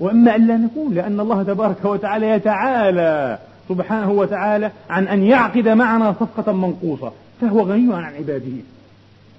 وإما 0.00 0.36
أن 0.36 0.46
لا 0.46 0.56
نكون 0.56 0.94
لأن 0.94 1.20
الله 1.20 1.42
تبارك 1.42 1.84
وتعالى 1.84 2.30
يتعالى 2.30 3.38
سبحانه 3.68 4.10
وتعالى 4.10 4.70
عن 4.90 5.08
أن 5.08 5.22
يعقد 5.22 5.68
معنا 5.68 6.14
صفقة 6.20 6.52
منقوصة 6.52 7.12
فهو 7.40 7.60
غني 7.60 7.94
عن 7.94 8.14
عباده. 8.14 8.52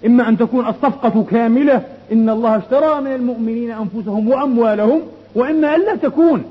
إما 0.05 0.29
أن 0.29 0.37
تكون 0.37 0.67
الصفقة 0.67 1.23
كاملة 1.23 1.83
إن 2.11 2.29
الله 2.29 2.57
اشترى 2.57 3.01
من 3.01 3.13
المؤمنين 3.13 3.71
أنفسهم 3.71 4.29
وأموالهم 4.29 5.01
وإما 5.35 5.75
أن 5.75 5.81
لا 5.81 5.95
تكون. 5.95 6.43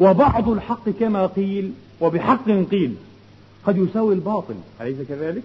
وبعض 0.00 0.48
الحق 0.48 0.88
كما 0.88 1.26
قيل 1.26 1.72
وبحق 2.00 2.50
قيل 2.70 2.94
قد 3.66 3.76
يساوي 3.76 4.14
الباطل 4.14 4.54
أليس 4.80 4.96
كذلك؟ 5.08 5.42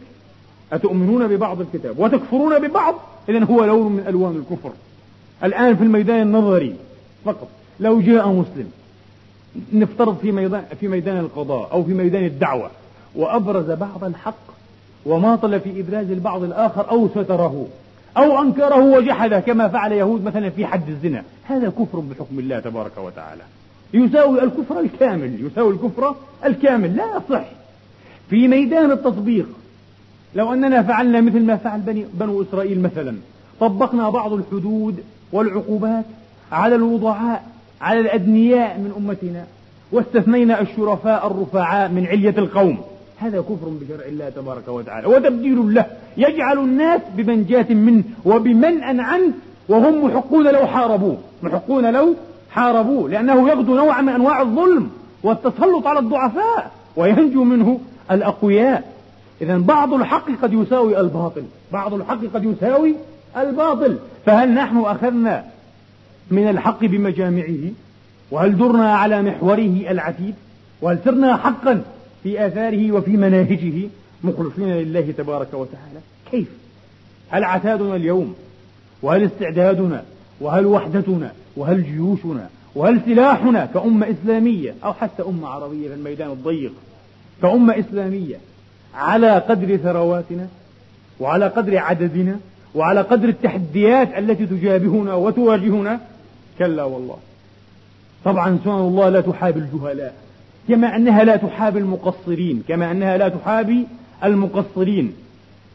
أتؤمنون 0.74 1.28
ببعض 1.28 1.62
الكتاب؟ 1.62 2.00
وتكفرون 2.00 2.60
ببعض؟ 2.60 2.96
إذا 3.30 3.44
هو 3.44 3.66
لون 3.66 3.92
من 3.92 4.04
ألوان 4.08 4.36
الكفر. 4.36 4.72
الآن 5.44 5.76
في 5.76 5.84
الميدان 5.84 6.22
النظري 6.22 6.76
فقط 7.26 7.48
لو 7.80 8.02
جاء 8.02 8.30
مسلم 8.30 8.72
نفترض 9.74 10.18
في 10.18 10.32
ميدان 10.32 10.64
في 10.80 10.88
ميدان 10.88 11.18
القضاء 11.18 11.72
أو 11.72 11.84
في 11.84 11.94
ميدان 11.94 12.26
الدعوة 12.26 12.70
وأبرز 13.16 13.72
بعض 13.72 14.04
الحق 14.04 14.48
وماطل 15.06 15.60
في 15.60 15.82
إبراز 15.82 16.12
البعض 16.12 16.44
الآخر 16.44 16.92
أو 16.92 17.10
ستره 17.10 17.68
أو 18.18 18.42
أنكره 18.42 18.84
وجحده 18.84 19.40
كما 19.40 19.68
فعل 19.68 19.92
يهود 19.92 20.24
مثلا 20.24 20.50
في 20.50 20.66
حد 20.66 20.90
الزنا 20.90 21.24
هذا 21.44 21.70
كفر 21.70 22.00
بحكم 22.00 22.40
الله 22.40 22.60
تبارك 22.60 22.98
وتعالى. 22.98 23.42
يساوي 23.94 24.44
الكفر 24.44 24.80
الكامل 24.80 25.46
يساوي 25.46 25.74
الكفر 25.74 26.16
الكامل 26.46 26.96
لا 26.96 27.06
يصح. 27.18 27.46
في 28.30 28.48
ميدان 28.48 28.92
التطبيق 28.92 29.48
لو 30.36 30.54
أننا 30.54 30.84
فعلنا 30.84 31.22
مثل 31.22 31.46
ما 31.46 31.56
فعل 31.56 31.80
بني 31.80 32.06
بنو 32.14 32.42
إسرائيل 32.42 32.82
مثلا 32.82 33.16
طبقنا 33.60 34.10
بعض 34.10 34.34
الحدود 34.34 35.04
والعقوبات 35.32 36.06
على 36.52 36.76
الوضعاء 36.76 37.44
على 37.82 38.00
الأدنياء 38.00 38.78
من 38.78 38.92
أمتنا 38.98 39.44
واستثنينا 39.92 40.62
الشرفاء 40.62 41.28
الرفعاء 41.28 41.90
من 41.90 42.08
علية 42.08 42.38
القوم. 42.38 42.78
هذا 43.18 43.42
كفر 43.42 43.70
بشرع 43.82 44.06
الله 44.08 44.30
تبارك 44.30 44.68
وتعالى 44.68 45.08
وتبديل 45.08 45.74
له. 45.74 45.86
يجعل 46.18 46.58
الناس 46.58 47.02
بمنجاة 47.18 47.74
منه 47.74 48.04
وبمنأ 48.26 49.04
عنه 49.04 49.32
وهم 49.70 50.06
محقون 50.06 50.48
لو 50.48 50.68
حاربوه. 50.68 51.18
محقون 51.44 51.94
لو 51.94 52.16
حاربوه 52.52 53.10
لأنه 53.10 53.50
يغدو 53.50 53.76
نوع 53.76 54.02
من 54.02 54.10
أنواع 54.10 54.42
الظلم 54.42 54.90
والتسلط 55.24 55.88
على 55.88 56.00
الضعفاء 56.00 56.72
وينجو 56.96 57.44
منه 57.44 57.80
الأقوياء. 58.12 58.97
إذا 59.42 59.58
بعض 59.58 59.94
الحق 59.94 60.32
قد 60.42 60.54
يساوي 60.54 61.00
الباطل. 61.00 61.44
بعض 61.74 61.94
الحق 61.94 62.20
قد 62.34 62.44
يساوي 62.44 62.96
الباطل. 63.38 63.98
فهل 64.26 64.54
نحن 64.54 64.78
أخذنا 64.78 65.46
من 66.32 66.50
الحق 66.50 66.86
بمجامعه؟ 66.86 67.72
وهل 68.32 68.58
درنا 68.58 68.96
على 68.96 69.22
محوره 69.22 69.84
العتيد؟ 69.90 70.36
وهل 70.82 71.00
سرنا 71.06 71.38
حقا 71.38 71.84
في 72.24 72.48
آثاره 72.48 72.92
وفي 72.92 73.12
مناهجه؟ 73.12 73.90
مخلصين 74.24 74.70
لله 74.70 75.14
تبارك 75.18 75.54
وتعالى. 75.54 76.00
كيف؟ 76.32 76.48
هل 77.30 77.44
عتادنا 77.44 77.96
اليوم؟ 77.96 78.36
وهل 79.02 79.24
استعدادنا؟ 79.24 80.04
وهل 80.42 80.66
وحدتنا؟ 80.66 81.32
وهل 81.58 81.84
جيوشنا؟ 81.84 82.50
وهل 82.76 83.02
سلاحنا 83.06 83.66
كأمة 83.66 84.08
إسلامية؟ 84.12 84.76
أو 84.84 84.94
حتى 84.94 85.24
أمة 85.24 85.48
عربية 85.48 85.88
في 85.88 85.94
الميدان 85.94 86.30
الضيق 86.32 86.74
كأمة 87.42 87.80
إسلامية؟ 87.80 88.36
على 88.98 89.32
قدر 89.32 89.78
ثرواتنا 89.78 90.48
وعلى 91.20 91.48
قدر 91.48 91.78
عددنا 91.78 92.40
وعلى 92.76 93.02
قدر 93.02 93.30
التحديات 93.30 94.18
التي 94.18 94.46
تجابهنا 94.46 95.14
وتواجهنا. 95.14 96.00
كلا 96.60 96.84
والله. 96.84 97.18
طبعا 98.26 98.60
سنن 98.64 98.74
الله 98.74 99.10
لا 99.10 99.22
تحابي 99.22 99.60
الجهلاء 99.60 100.14
كما 100.70 100.96
أنها 100.96 101.24
لا 101.24 101.36
تحابي 101.36 101.80
المقصرين 101.80 102.64
كما 102.68 102.92
أنها 102.92 103.18
لا 103.18 103.30
تحابي 103.30 103.88
المقصرين. 104.24 105.14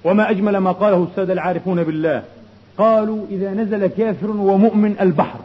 وما 0.04 0.30
أجمل 0.30 0.56
ما 0.56 0.72
قاله 0.72 1.08
السادة 1.11 1.32
العارفون 1.32 1.85
بالله 1.85 2.22
قالوا 2.78 3.26
إذا 3.30 3.50
نزل 3.50 3.87
كافر 3.87 4.30
ومؤمن 4.30 4.96
البحر 5.00 5.40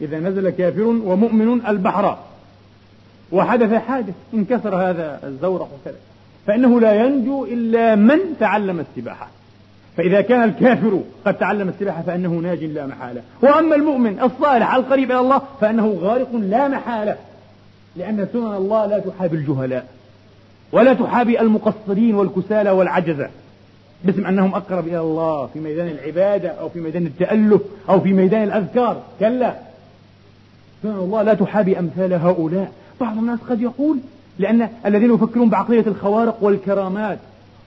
إذا 0.00 0.20
نزل 0.20 0.50
كافر 0.50 0.82
ومؤمن 0.82 1.66
البحر. 1.66 2.18
وحدث 3.32 3.72
حادث 3.72 4.14
انكسر 4.34 4.74
هذا 4.74 5.20
الزورق 5.24 5.68
وكذا. 5.80 5.96
فإنه 6.46 6.80
لا 6.80 7.04
ينجو 7.04 7.44
إلا 7.44 7.94
من 7.94 8.18
تعلم 8.40 8.80
السباحة. 8.80 9.28
فإذا 9.96 10.20
كان 10.20 10.42
الكافر 10.42 11.00
قد 11.26 11.34
تعلم 11.34 11.68
السباحة 11.68 12.02
فإنه 12.02 12.30
ناج 12.30 12.64
لا 12.64 12.86
محالة. 12.86 13.22
وأما 13.42 13.76
المؤمن 13.76 14.20
الصالح 14.20 14.74
القريب 14.74 15.10
إلى 15.10 15.20
الله 15.20 15.42
فإنه 15.60 15.98
غارق 16.00 16.34
لا 16.34 16.68
محالة. 16.68 17.16
لأن 17.96 18.28
سنن 18.32 18.54
الله 18.54 18.86
لا 18.86 18.98
تحابي 18.98 19.36
الجهلاء 19.36 19.86
ولا 20.72 20.94
تحابي 20.94 21.40
المقصرين 21.40 22.14
والكسالى 22.14 22.70
والعجزة. 22.70 23.28
باسم 24.04 24.26
أنهم 24.26 24.54
أقرب 24.54 24.86
إلى 24.86 25.00
الله 25.00 25.46
في 25.46 25.60
ميدان 25.60 25.88
العبادة 25.88 26.48
أو 26.48 26.68
في 26.68 26.80
ميدان 26.80 27.06
التأله 27.06 27.60
أو 27.88 28.00
في 28.00 28.12
ميدان 28.12 28.42
الأذكار. 28.42 29.02
كلا. 29.20 29.54
سنن 30.82 30.96
الله 30.96 31.22
لا 31.22 31.34
تحابي 31.34 31.78
أمثال 31.78 32.12
هؤلاء. 32.12 32.72
بعض 33.00 33.18
الناس 33.18 33.38
قد 33.50 33.62
يقول 33.62 33.98
لأن 34.38 34.68
الذين 34.86 35.14
يفكرون 35.14 35.48
بعقلية 35.48 35.84
الخوارق 35.86 36.38
والكرامات 36.40 37.18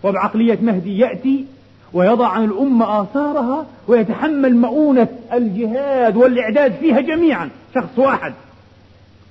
وبعقلية 0.04 0.58
مهدي 0.62 0.98
يأتي 0.98 1.46
ويضع 1.94 2.28
عن 2.28 2.44
الأمة 2.44 3.02
آثارها 3.02 3.66
ويتحمل 3.88 4.56
مؤونة 4.56 5.08
الجهاد 5.34 6.18
والإعداد 6.18 6.74
فيها 6.74 7.00
جميعا 7.00 7.50
شخص 7.76 8.00
واحد. 8.00 8.34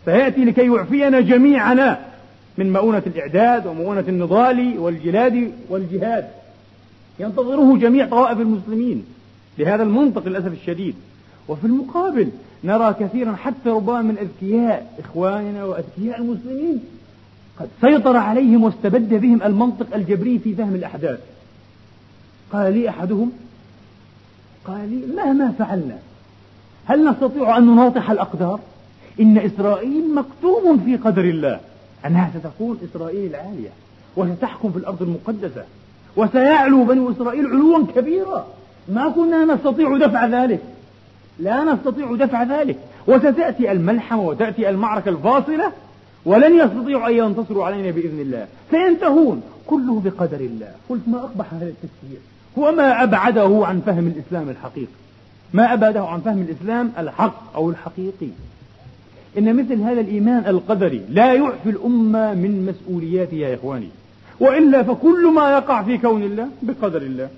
فيأتي 0.05 0.45
لكي 0.45 0.67
يعفينا 0.67 1.21
جميعنا 1.21 1.99
من 2.59 2.73
مؤونة 2.73 3.03
الإعداد 3.07 3.67
ومؤونة 3.67 4.05
النضال 4.09 4.79
والجلاد 4.79 5.53
والجهاد. 5.71 6.29
ينتظره 7.21 7.77
جميع 7.77 8.07
طوائف 8.07 8.41
المسلمين 8.41 9.05
لهذا 9.59 9.83
المنطق 9.83 10.29
للأسف 10.29 10.53
الشديد. 10.53 10.95
وفي 11.49 11.67
المقابل 11.67 12.29
نرى 12.65 12.95
كثيرا 13.01 13.33
حتى 13.33 13.71
ربما 13.71 14.03
من 14.03 14.19
أذكياء 14.19 14.93
إخواننا 14.99 15.65
وأذكياء 15.65 16.21
المسلمين 16.21 16.81
قد 17.59 17.69
سيطر 17.81 18.17
عليهم 18.17 18.65
واستبد 18.65 19.15
بهم 19.15 19.43
المنطق 19.43 19.95
الجبري 19.95 20.39
في 20.39 20.55
فهم 20.55 20.75
الأحداث. 20.75 21.19
قال 22.53 22.73
لي 22.73 22.89
أحدهم 22.89 23.33
قال 24.65 24.91
لي 24.91 25.15
مهما 25.17 25.53
فعلنا 25.59 25.99
هل 26.85 27.11
نستطيع 27.11 27.57
أن 27.59 27.67
نناطح 27.67 28.11
الأقدار؟ 28.11 28.61
إن 29.21 29.39
إسرائيل 29.39 30.15
مكتوب 30.15 30.81
في 30.85 30.97
قدر 30.97 31.25
الله. 31.25 31.61
أنها 32.07 32.31
ستكون 32.39 32.79
إسرائيل 32.91 33.31
العالية 33.31 33.71
وستحكم 34.17 34.73
في 34.73 34.79
الأرض 34.79 35.03
المقدسة 35.03 35.65
وسيعلو 36.17 36.85
بنو 36.85 37.11
إسرائيل 37.11 37.47
علوا 37.47 37.87
كبيرا 37.97 38.47
ما 38.89 39.09
كنا 39.09 39.45
نستطيع 39.45 39.99
دفع 39.99 40.27
ذلك. 40.27 40.61
لا 41.39 41.65
نستطيع 41.65 42.15
دفع 42.15 42.43
ذلك. 42.43 42.77
وستأتي 43.07 43.73
الملحمة 43.73 44.23
وتأتي 44.23 44.69
المعركة 44.69 45.09
الفاصلة 45.09 45.73
ولن 46.29 46.59
يستطيعوا 46.59 47.09
أن 47.09 47.15
ينتصروا 47.15 47.65
علينا 47.65 47.91
بإذن 47.91 48.21
الله. 48.21 48.47
سينتهون. 48.71 49.43
كله 49.67 50.01
بقدر 50.05 50.41
الله. 50.41 50.73
قلت 50.89 51.01
ما 51.07 51.19
أقبح 51.19 51.55
هذا 51.55 51.65
التفسير؟ 51.65 52.19
وما 52.57 53.03
أبعده 53.03 53.67
عن 53.67 53.81
فهم 53.87 54.07
الإسلام 54.07 54.49
الحقيقي. 54.49 54.99
ما 55.53 55.73
أبعده 55.73 56.05
عن 56.05 56.21
فهم 56.21 56.47
الإسلام 56.49 56.93
الحق 56.99 57.55
أو 57.55 57.71
الحقيقي. 57.71 58.29
إن 59.39 59.57
مثل 59.57 59.81
هذا 59.83 60.01
الإيمان 60.01 60.47
القدري 60.47 61.03
لا 61.11 61.33
يعفي 61.33 61.71
الأمة 61.71 62.35
من 62.35 62.67
مسؤولياتها 62.67 63.37
يا 63.37 63.55
إخواني. 63.55 63.89
وإلا 64.41 64.83
فكل 64.83 65.33
ما 65.35 65.51
يقع 65.53 65.83
في 65.83 65.99
كون 65.99 66.23
الله 66.23 66.49
بقدر 66.63 67.03
الله. 67.03 67.29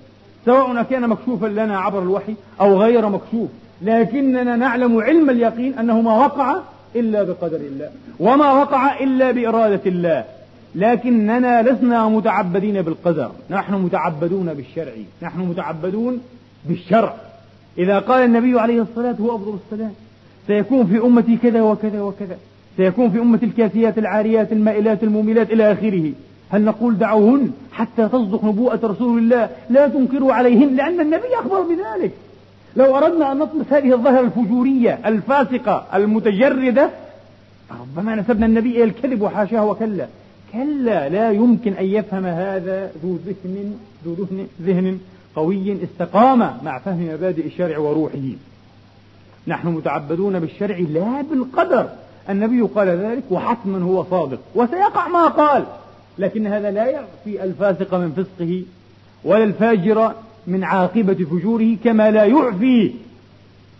سواء 0.45 0.83
كان 0.83 1.09
مكشوفا 1.09 1.47
لنا 1.47 1.79
عبر 1.79 2.01
الوحي 2.01 2.35
أو 2.61 2.81
غير 2.81 3.09
مكشوف. 3.09 3.49
لكننا 3.81 4.55
نعلم 4.55 4.97
علم 4.97 5.29
اليقين 5.29 5.79
أنه 5.79 6.01
ما 6.01 6.17
وقع 6.17 6.59
إلا 6.95 7.23
بقدر 7.23 7.57
الله. 7.57 7.89
وما 8.19 8.51
وقع 8.51 8.99
إلا 8.99 9.31
بإرادة 9.31 9.81
الله. 9.85 10.25
لكننا 10.75 11.61
لسنا 11.61 12.09
متعبدين 12.09 12.81
بالقدر. 12.81 13.31
نحن 13.49 13.73
متعبدون 13.73 14.53
بالشرع. 14.53 14.91
نحن 15.21 15.39
متعبدون 15.39 16.21
بالشرع. 16.65 17.15
إذا 17.77 17.99
قال 17.99 18.25
النبي 18.25 18.59
عليه 18.59 18.81
الصلاة 18.81 19.15
هو 19.21 19.35
أفضل 19.35 19.57
السلام 19.65 19.91
سيكون 20.47 20.85
في 20.85 20.97
أمتي 20.97 21.37
كذا 21.37 21.61
وكذا 21.61 22.01
وكذا. 22.01 22.37
سيكون 22.77 23.09
في 23.09 23.19
أمة 23.19 23.39
الكاسيات 23.43 23.97
العاريات 23.97 24.51
المائلات 24.51 25.03
المميلات 25.03 25.51
إلى 25.51 25.71
آخره. 25.71 26.11
هل 26.49 26.61
نقول 26.61 26.97
دعوهن 26.97 27.51
حتى 27.71 28.07
تصدق 28.09 28.45
نبوءة 28.45 28.79
رسول 28.83 29.19
الله؟ 29.19 29.49
لا 29.69 29.87
تنكروا 29.87 30.33
عليهن 30.33 30.75
لأن 30.75 30.99
النبي 30.99 31.35
أخبر 31.35 31.61
بذلك. 31.61 32.11
لو 32.75 32.97
أردنا 32.97 33.31
أن 33.31 33.37
نطمس 33.37 33.65
هذه 33.69 33.93
الظاهرة 33.93 34.19
الفجورية 34.19 34.99
الفاسقة 35.05 35.85
المتجردة 35.93 36.89
ربما 37.81 38.15
نسبنا 38.15 38.45
النبي 38.45 38.69
إلى 38.69 38.83
الكذب 38.83 39.21
وحاشاه 39.21 39.65
وكلا. 39.65 40.07
كلا 40.53 41.09
لا 41.09 41.31
يمكن 41.31 41.73
أن 41.73 41.85
يفهم 41.85 42.25
هذا 42.25 42.91
ذو 43.03 43.17
ذهن 43.25 43.77
ذو 44.05 44.13
ذهن, 44.13 44.47
ذهن 44.61 44.99
قوي 45.35 45.83
استقام 45.83 46.39
مع 46.63 46.79
فهم 46.79 47.13
مبادئ 47.13 47.45
الشرع 47.45 47.77
وروحه. 47.77 48.35
نحن 49.47 49.67
متعبدون 49.67 50.39
بالشرع 50.39 50.77
لا 50.77 51.21
بالقدر. 51.21 51.89
النبي 52.29 52.61
قال 52.61 52.87
ذلك 52.87 53.23
وحتما 53.31 53.85
هو 53.85 54.03
صادق 54.03 54.39
وسيقع 54.55 55.07
ما 55.07 55.27
قال 55.27 55.63
لكن 56.19 56.47
هذا 56.47 56.71
لا 56.71 56.85
يعفي 56.85 57.43
الفاسق 57.43 57.93
من 57.95 58.11
فسقه 58.11 58.63
ولا 59.23 59.43
الفاجر 59.43 60.13
من 60.47 60.63
عاقبة 60.63 61.13
فجوره 61.13 61.77
كما 61.83 62.11
لا 62.11 62.25
يعفي. 62.25 62.91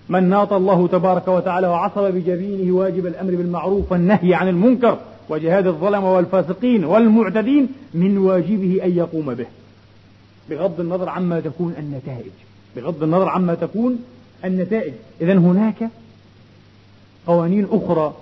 من 0.09 0.29
ناط 0.29 0.53
الله 0.53 0.87
تبارك 0.87 1.27
وتعالى 1.27 1.67
وعصب 1.67 2.01
بجبينه 2.01 2.75
واجب 2.75 3.05
الأمر 3.07 3.35
بالمعروف 3.35 3.91
والنهي 3.91 4.33
عن 4.33 4.47
المنكر 4.47 4.97
وجهاد 5.29 5.67
الظلمة 5.67 6.13
والفاسقين 6.13 6.85
والمعتدين 6.85 7.67
من 7.93 8.17
واجبه 8.17 8.79
أن 8.83 8.97
يقوم 8.97 9.33
به. 9.33 9.45
بغض 10.49 10.79
النظر 10.79 11.09
عما 11.09 11.39
تكون 11.39 11.75
النتائج. 11.79 12.31
بغض 12.75 13.03
النظر 13.03 13.29
عما 13.29 13.55
تكون 13.55 13.99
النتائج. 14.45 14.93
إذا 15.21 15.33
هناك 15.33 15.89
قوانين 17.27 17.67
أخرى 17.71 18.13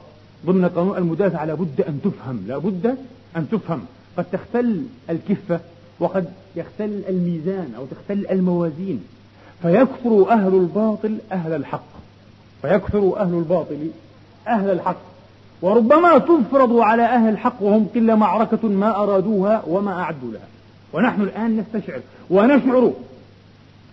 ضمن 0.46 0.66
قانون 0.66 0.98
المدافع. 0.98 1.44
لابد 1.44 1.82
أن 1.82 2.00
تفهم. 2.04 2.44
لابد 2.48 2.96
أن 3.38 3.50
تفهم. 3.50 3.82
قد 4.18 4.26
تختل 4.32 4.84
الكفة 5.10 5.60
وقد 6.00 6.26
يختل 6.56 7.02
الميزان 7.10 7.74
أو 7.78 7.86
تختل 7.86 8.28
الموازين. 8.32 9.04
فيكثر 9.62 10.30
أهل 10.30 10.54
الباطل 10.56 11.18
أهل 11.32 11.54
الحق. 11.54 11.90
فيكثر 12.62 13.18
أهل 13.18 13.34
الباطل 13.34 13.90
أهل 14.48 14.70
الحق. 14.70 15.02
وربما 15.62 16.18
تفرض 16.18 16.78
على 16.78 17.04
أهل 17.04 17.30
الحق 17.30 17.56
وهم 17.62 17.88
قلة 17.96 18.16
معركة 18.16 18.68
ما 18.68 19.04
أرادوها 19.04 19.64
وما 19.68 19.92
أعدوا 19.92 20.32
لها. 20.32 20.48
ونحن 20.94 21.22
الآن 21.22 21.58
نستشعر 21.58 22.00
ونشعر 22.30 22.92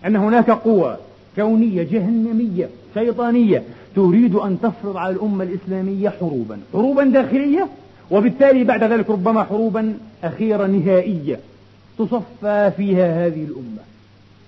أن 0.05 0.15
هناك 0.15 0.49
قوى 0.49 0.97
كونية 1.35 1.83
جهنمية 1.83 2.69
شيطانية 2.93 3.63
تريد 3.95 4.35
أن 4.35 4.57
تفرض 4.61 4.97
على 4.97 5.15
الأمة 5.15 5.43
الإسلامية 5.43 6.09
حروبا. 6.09 6.59
حروبا 6.73 7.03
داخلية 7.03 7.67
وبالتالي 8.11 8.63
بعد 8.63 8.83
ذلك 8.83 9.09
ربما 9.09 9.43
حروبا 9.43 9.97
أخيرة 10.23 10.67
نهائية. 10.67 11.39
تصفى 11.97 12.71
فيها 12.77 13.25
هذه 13.25 13.43
الأمة. 13.43 13.81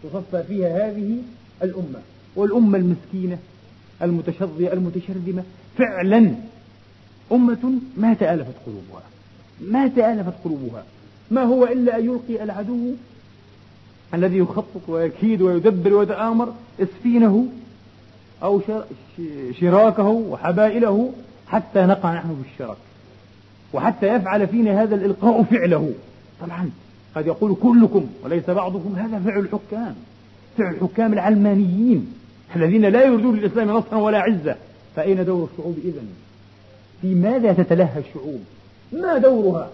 تصفى 0.03 0.43
فيها 0.43 0.89
هذه 0.89 1.17
الأمة. 1.63 1.99
والأمة 2.35 2.77
المسكينة 2.77 3.37
المتشظية 4.01 4.73
المتشرذمة 4.73 5.43
فعلا 5.77 6.35
أمة 7.31 7.73
ما 7.97 8.13
تآلفت 8.13 8.53
قلوبها. 8.65 9.03
ما 9.61 9.87
تآلفت 9.87 10.33
قلوبها. 10.43 10.83
ما 11.31 11.43
هو 11.43 11.65
إلا 11.65 11.97
أن 11.97 12.05
يلقي 12.05 12.43
العدو 12.43 12.91
الذي 14.13 14.37
يخطط 14.37 14.89
ويكيد 14.89 15.41
ويدبر 15.41 15.93
ويتآمر 15.93 16.53
إسفينه 16.79 17.47
أو 18.43 18.61
شراكه 19.59 20.07
وحبائله 20.07 21.13
حتى 21.47 21.79
نقع 21.79 22.13
نحن 22.13 22.43
في 22.43 22.49
الشرك 22.53 22.77
وحتى 23.73 24.07
يفعل 24.07 24.47
فينا 24.47 24.83
هذا 24.83 24.95
الإلقاء 24.95 25.43
فعله. 25.43 25.93
طبعا 26.41 26.69
قد 27.19 27.27
يقول 27.27 27.55
كلكم 27.61 28.05
وليس 28.23 28.49
بعضكم 28.49 28.95
هذا 28.95 29.19
فعل 29.19 29.39
الحكام 29.39 29.95
فعل 30.57 30.73
الحكام 30.73 31.13
العلمانيين 31.13 32.13
الذين 32.55 32.85
لا 32.85 33.05
يريدون 33.05 33.35
للإسلام 33.35 33.71
نصرا 33.71 33.97
ولا 33.97 34.19
عزة. 34.19 34.55
فأين 34.95 35.25
دور 35.25 35.49
الشعوب 35.53 35.77
إذن؟ 35.83 36.07
في 37.01 37.15
ماذا 37.15 37.53
تتلهى 37.53 37.99
الشعوب؟ 37.99 38.39
ما 38.91 39.17
دورها؟ 39.17 39.69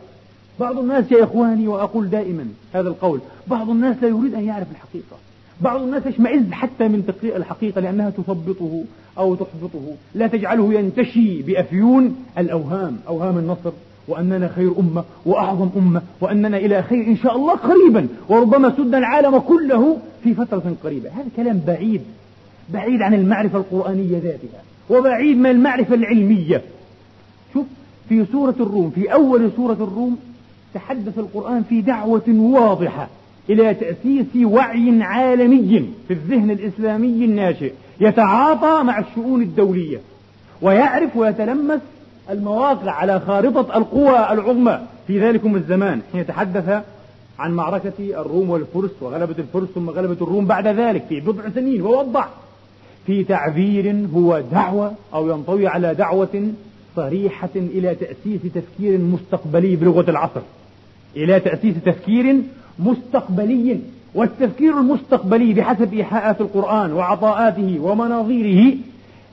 بعض 0.59 0.79
الناس 0.79 1.11
يا 1.11 1.23
إخواني 1.23 1.67
وأقول 1.67 2.09
دائما 2.09 2.47
هذا 2.73 2.87
القول 2.89 3.19
بعض 3.47 3.69
الناس 3.69 3.95
لا 4.01 4.07
يريد 4.07 4.33
أن 4.33 4.45
يعرف 4.45 4.67
الحقيقة. 4.71 5.17
بعض 5.61 5.81
الناس 5.81 6.05
يشمئز 6.05 6.51
حتى 6.51 6.87
من 6.87 7.05
تقرير 7.07 7.35
الحقيقة 7.35 7.81
لأنها 7.81 8.09
تثبطه 8.09 8.83
أو 9.17 9.35
تحبطه. 9.35 9.95
لا 10.15 10.27
تجعله 10.27 10.73
ينتشي 10.73 11.41
بأفيون 11.41 12.15
الأوهام 12.37 12.97
أوهام 13.07 13.37
النصر. 13.37 13.71
وأننا 14.07 14.47
خير 14.55 14.71
أمة 14.79 15.03
وأعظم 15.25 15.69
أمة 15.77 16.01
وأننا 16.21 16.57
إلى 16.57 16.83
خير 16.83 17.07
إن 17.07 17.17
شاء 17.17 17.35
الله 17.35 17.53
قريبا 17.53 18.07
وربما 18.29 18.73
سدنا 18.77 18.97
العالم 18.97 19.37
كله 19.37 19.97
في 20.23 20.33
فترة 20.33 20.75
قريبة. 20.83 21.09
هذا 21.09 21.27
كلام 21.35 21.61
بعيد 21.67 22.01
بعيد 22.73 23.01
عن 23.01 23.13
المعرفة 23.13 23.57
القرآنية 23.57 24.17
ذاتها 24.17 24.61
وبعيد 24.89 25.37
من 25.37 25.49
المعرفة 25.49 25.95
العلمية. 25.95 26.61
شوف 27.53 27.65
في 28.09 28.25
سورة 28.31 28.55
الروم 28.59 28.89
في 28.89 29.13
أول 29.13 29.51
سورة 29.55 29.73
الروم 29.73 30.17
تحدث 30.73 31.19
القرآن 31.19 31.63
في 31.63 31.81
دعوة 31.81 32.23
واضحة 32.27 33.07
إلى 33.49 33.73
تأسيس 33.73 34.25
وعي 34.43 35.01
عالمي 35.01 35.89
في 36.07 36.13
الذهن 36.13 36.51
الإسلامي 36.51 37.25
الناشئ 37.25 37.73
يتعاطى 38.01 38.83
مع 38.83 38.99
الشؤون 38.99 39.41
الدولية 39.41 39.97
ويعرف 40.61 41.17
ويتلمس 41.17 41.79
المواقع 42.29 42.91
على 42.91 43.19
خارطة 43.19 43.77
القوى 43.77 44.17
العظمى 44.31 44.79
في 45.07 45.19
ذلكم 45.19 45.55
الزمان 45.55 46.01
حين 46.11 46.27
تحدث 46.27 46.83
عن 47.39 47.51
معركة 47.51 47.93
الروم 47.99 48.49
والفرس 48.49 48.91
وغلبة 49.01 49.35
الفرس 49.39 49.67
ثم 49.75 49.89
غلبة 49.89 50.17
الروم 50.21 50.45
بعد 50.45 50.67
ذلك 50.67 51.05
في 51.09 51.19
بضع 51.19 51.49
سنين 51.55 51.81
ووضح 51.81 52.29
في 53.05 53.23
تعبير 53.23 54.07
هو 54.15 54.43
دعوة 54.51 54.91
أو 55.13 55.29
ينطوي 55.29 55.67
على 55.67 55.93
دعوة 55.93 56.51
صريحة 56.95 57.49
إلى 57.55 57.95
تأسيس 57.95 58.41
تفكير 58.55 58.97
مستقبلي 58.97 59.75
بلغة 59.75 60.09
العصر. 60.09 60.41
إلى 61.15 61.39
تأسيس 61.39 61.75
تفكير 61.85 62.35
مستقبلي 62.79 63.79
والتفكير 64.15 64.79
المستقبلي 64.79 65.53
بحسب 65.53 65.93
إيحاءات 65.93 66.41
القرآن 66.41 66.93
وعطاءاته 66.93 67.79
ومناظيره 67.81 68.75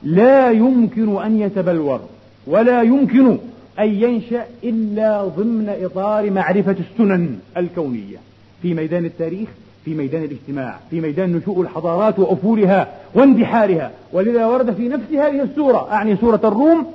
لا 0.03 0.51
يمكن 0.51 1.21
أن 1.21 1.41
يتبلور. 1.41 2.01
ولا 2.47 2.81
يمكن 2.81 3.37
أن 3.79 3.89
ينشأ 3.89 4.45
إلا 4.63 5.23
ضمن 5.23 5.75
إطار 5.81 6.31
معرفة 6.31 6.75
السنن 6.79 7.39
الكونية. 7.57 8.17
في 8.61 8.73
ميدان 8.73 9.05
التاريخ 9.05 9.49
في 9.85 9.93
ميدان 9.93 10.23
الاجتماع 10.23 10.79
في 10.89 11.01
ميدان 11.01 11.33
نشوء 11.35 11.61
الحضارات 11.61 12.19
وأفولها 12.19 12.87
واندحارها. 13.13 13.91
ولذا 14.13 14.45
ورد 14.45 14.73
في 14.73 14.89
نفس 14.89 15.11
هذه 15.11 15.41
السورة 15.43 15.91
أعني 15.91 16.17
سورة 16.17 16.41
الروم 16.43 16.87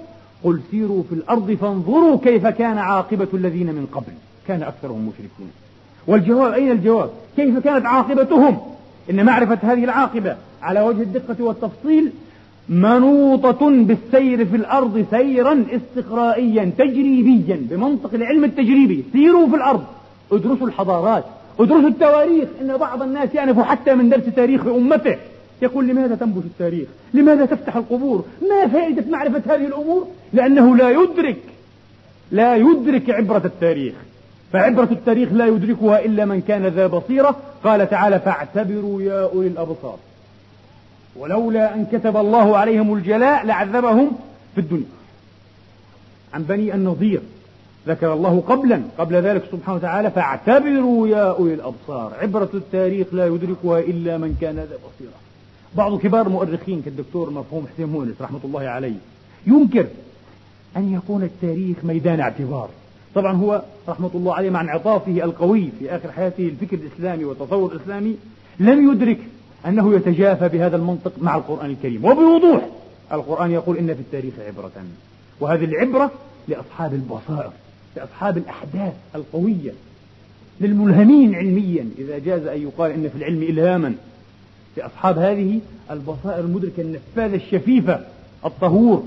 قل 0.45 0.61
سيروا 0.71 1.03
في 1.09 1.15
الأرض 1.15 1.53
فانظروا 1.61 2.19
كيف 2.19 2.47
كان 2.47 2.79
عاقبة 2.79 3.29
الذين 3.35 3.67
من 3.67 3.87
قبل. 3.93 4.13
كان 4.49 4.63
أكثرهم 4.63 5.07
مشركين 5.09 5.51
والجواب 6.07 6.53
أين 6.53 6.71
الجواب؟ 6.71 7.11
كيف 7.37 7.59
كانت 7.59 7.87
عاقبتهم؟ 7.87 8.59
إن 9.11 9.25
معرفة 9.25 9.59
هذه 9.63 9.85
العاقبة 9.85 10.37
على 10.63 10.81
وجه 10.81 11.03
الدقة 11.03 11.45
والتفصيل 11.45 12.13
منوطة 12.69 13.71
بالسير 13.71 14.45
في 14.45 14.57
الأرض 14.57 15.07
سيرا 15.11 15.65
استقرائيا 15.71 16.73
تجريبيا 16.79 17.59
بمنطق 17.71 18.15
العلم 18.15 18.45
التجريبي. 18.45 19.05
سيروا 19.13 19.49
في 19.49 19.57
الأرض. 19.57 19.85
ادرسوا 20.33 20.67
الحضارات. 20.67 21.25
ادرسوا 21.61 21.89
التواريخ. 21.89 22.49
إن 22.61 22.77
بعض 22.77 23.03
الناس 23.03 23.35
يعرف 23.35 23.61
حتى 23.61 23.95
من 23.95 24.09
درس 24.09 24.25
تاريخ 24.37 24.67
أمته. 24.67 25.17
يقول 25.63 25.89
لماذا 25.89 26.15
تنبش 26.15 26.45
التاريخ؟ 26.45 26.89
لماذا 27.15 27.47
تفتح 27.47 27.77
القبور؟ 27.77 28.25
ما 28.43 28.69
فائدة 28.69 29.05
معرفة 29.11 29.55
هذه 29.55 29.67
الأمور؟ 29.67 30.07
لأنه 30.33 30.77
لا 30.77 30.91
يدرك 30.91 31.37
لا 32.33 32.57
يدرك 32.57 33.11
عبرة 33.11 33.43
التاريخ. 33.45 33.95
فعبرة 34.53 34.89
التاريخ 34.93 35.33
لا 35.33 35.47
يدركها 35.47 36.05
إلا 36.05 36.25
من 36.25 36.41
كان 36.41 36.67
ذا 36.67 36.87
بصيرة. 36.87 37.37
قال 37.65 37.91
تعالى 37.91 38.21
فاعتبروا 38.21 39.03
يا 39.03 39.23
أولي 39.33 39.49
الأبصار. 39.49 39.97
ولولا 41.19 41.75
أن 41.75 41.87
كتب 41.93 42.17
الله 42.17 42.57
عليهم 42.57 42.95
الجلاء 42.95 43.47
لعذبهم 43.47 44.11
في 44.55 44.61
الدنيا. 44.61 44.87
عن 46.35 46.43
بني 46.43 46.75
النضير 46.75 47.21
ذكر 47.89 48.13
الله 48.13 48.41
قبلا 48.41 48.83
قبل 48.99 49.15
ذلك 49.15 49.45
سبحانه 49.53 49.77
وتعالى 49.77 50.11
فاعتبروا 50.11 51.09
يا 51.09 51.31
أولي 51.31 51.55
الأبصار 51.55 52.13
عبرة 52.21 52.49
التاريخ 52.55 53.07
لا 53.13 53.27
يدركها 53.27 53.79
إلا 53.79 54.19
من 54.19 54.37
كان 54.41 54.57
ذا 54.57 54.65
بصيرة. 54.65 55.19
بعض 55.77 55.99
كبار 55.99 56.27
المؤرخين 56.27 56.83
كالدكتور 56.83 57.31
مفهوم 57.31 57.67
حسين 57.75 57.87
مونس 57.87 58.15
رحمة 58.21 58.41
الله 58.45 58.61
عليه 58.61 58.95
ينكر 59.47 59.87
أن 60.77 60.95
يكون 60.95 61.23
التاريخ 61.23 61.77
ميدان 61.83 62.21
اعتبار. 62.21 62.69
طبعا 63.15 63.37
هو 63.37 63.63
رحمة 63.89 64.11
الله 64.15 64.35
عليه 64.35 64.51
مع 64.51 64.61
انعطافه 64.61 65.25
القوي 65.25 65.71
في 65.79 65.97
آخر 65.97 66.13
حياته 66.13 66.49
الفكر 66.49 66.77
الإسلامي 66.77 67.25
والتصور 67.25 67.73
الإسلامي 67.73 68.17
لم 68.61 68.93
يدرك 68.93 69.19
أنه 69.67 69.95
يتجافى 69.95 70.49
بهذا 70.49 70.77
المنطق 70.77 71.13
مع 71.21 71.37
القرآن 71.37 71.71
الكريم. 71.71 72.05
وبوضوح 72.05 72.69
القرآن 73.13 73.51
يقول 73.51 73.77
إن 73.77 73.95
في 73.95 74.01
التاريخ 74.01 74.35
عبرة. 74.47 74.71
وهذه 75.41 75.65
العبرة 75.65 76.11
لأصحاب 76.49 76.95
البصائر 76.95 77.51
لأصحاب 77.97 78.39
الأحداث 78.39 78.93
القوية 79.15 79.73
للملهمين 80.61 81.35
علميا. 81.35 81.89
إذا 81.99 82.19
جاز 82.19 82.47
أن 82.47 82.63
يقال 82.63 82.91
إن 82.91 83.09
في 83.09 83.17
العلم 83.17 83.43
إلهاما 83.43 83.95
لأصحاب 84.77 85.19
هذه 85.19 85.61
البصائر 85.91 86.41
المدركة 86.45 86.81
النفاذة 86.81 87.37
الشفيفة 87.37 88.01
الطهور. 88.45 89.05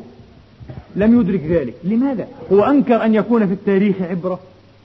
لم 0.95 1.19
يدرك 1.21 1.41
ذلك. 1.41 1.73
لماذا؟ 1.83 2.27
هو 2.51 2.63
أنكر 2.63 3.05
أن 3.05 3.15
يكون 3.15 3.47
في 3.47 3.53
التاريخ 3.53 4.01
عبرة؟ 4.01 4.39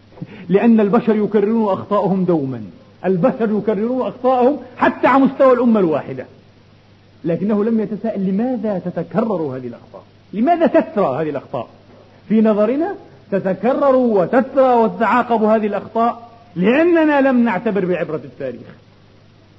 لأن 0.48 0.80
البشر 0.80 1.16
يكررون 1.16 1.72
أخطاءهم 1.72 2.24
دوما. 2.24 2.62
البشر 3.06 3.58
يكررون 3.58 4.06
أخطاءهم 4.06 4.58
حتى 4.76 5.06
على 5.06 5.24
مستوى 5.24 5.52
الأمة 5.52 5.80
الواحدة. 5.80 6.26
لكنه 7.24 7.64
لم 7.64 7.80
يتساءل 7.80 8.20
لماذا 8.20 8.78
تتكرر 8.78 9.42
هذه 9.42 9.66
الأخطاء؟ 9.66 10.02
لماذا 10.32 10.66
تترى 10.66 11.22
هذه 11.22 11.30
الأخطاء؟ 11.30 11.68
في 12.28 12.40
نظرنا 12.40 12.94
تتكرر 13.30 13.96
وتترى 13.96 14.74
وتتعاقب 14.74 15.42
هذه 15.42 15.66
الأخطاء 15.66 16.30
لأننا 16.56 17.20
لم 17.20 17.44
نعتبر 17.44 17.84
بعبرة 17.84 18.20
التاريخ. 18.24 18.76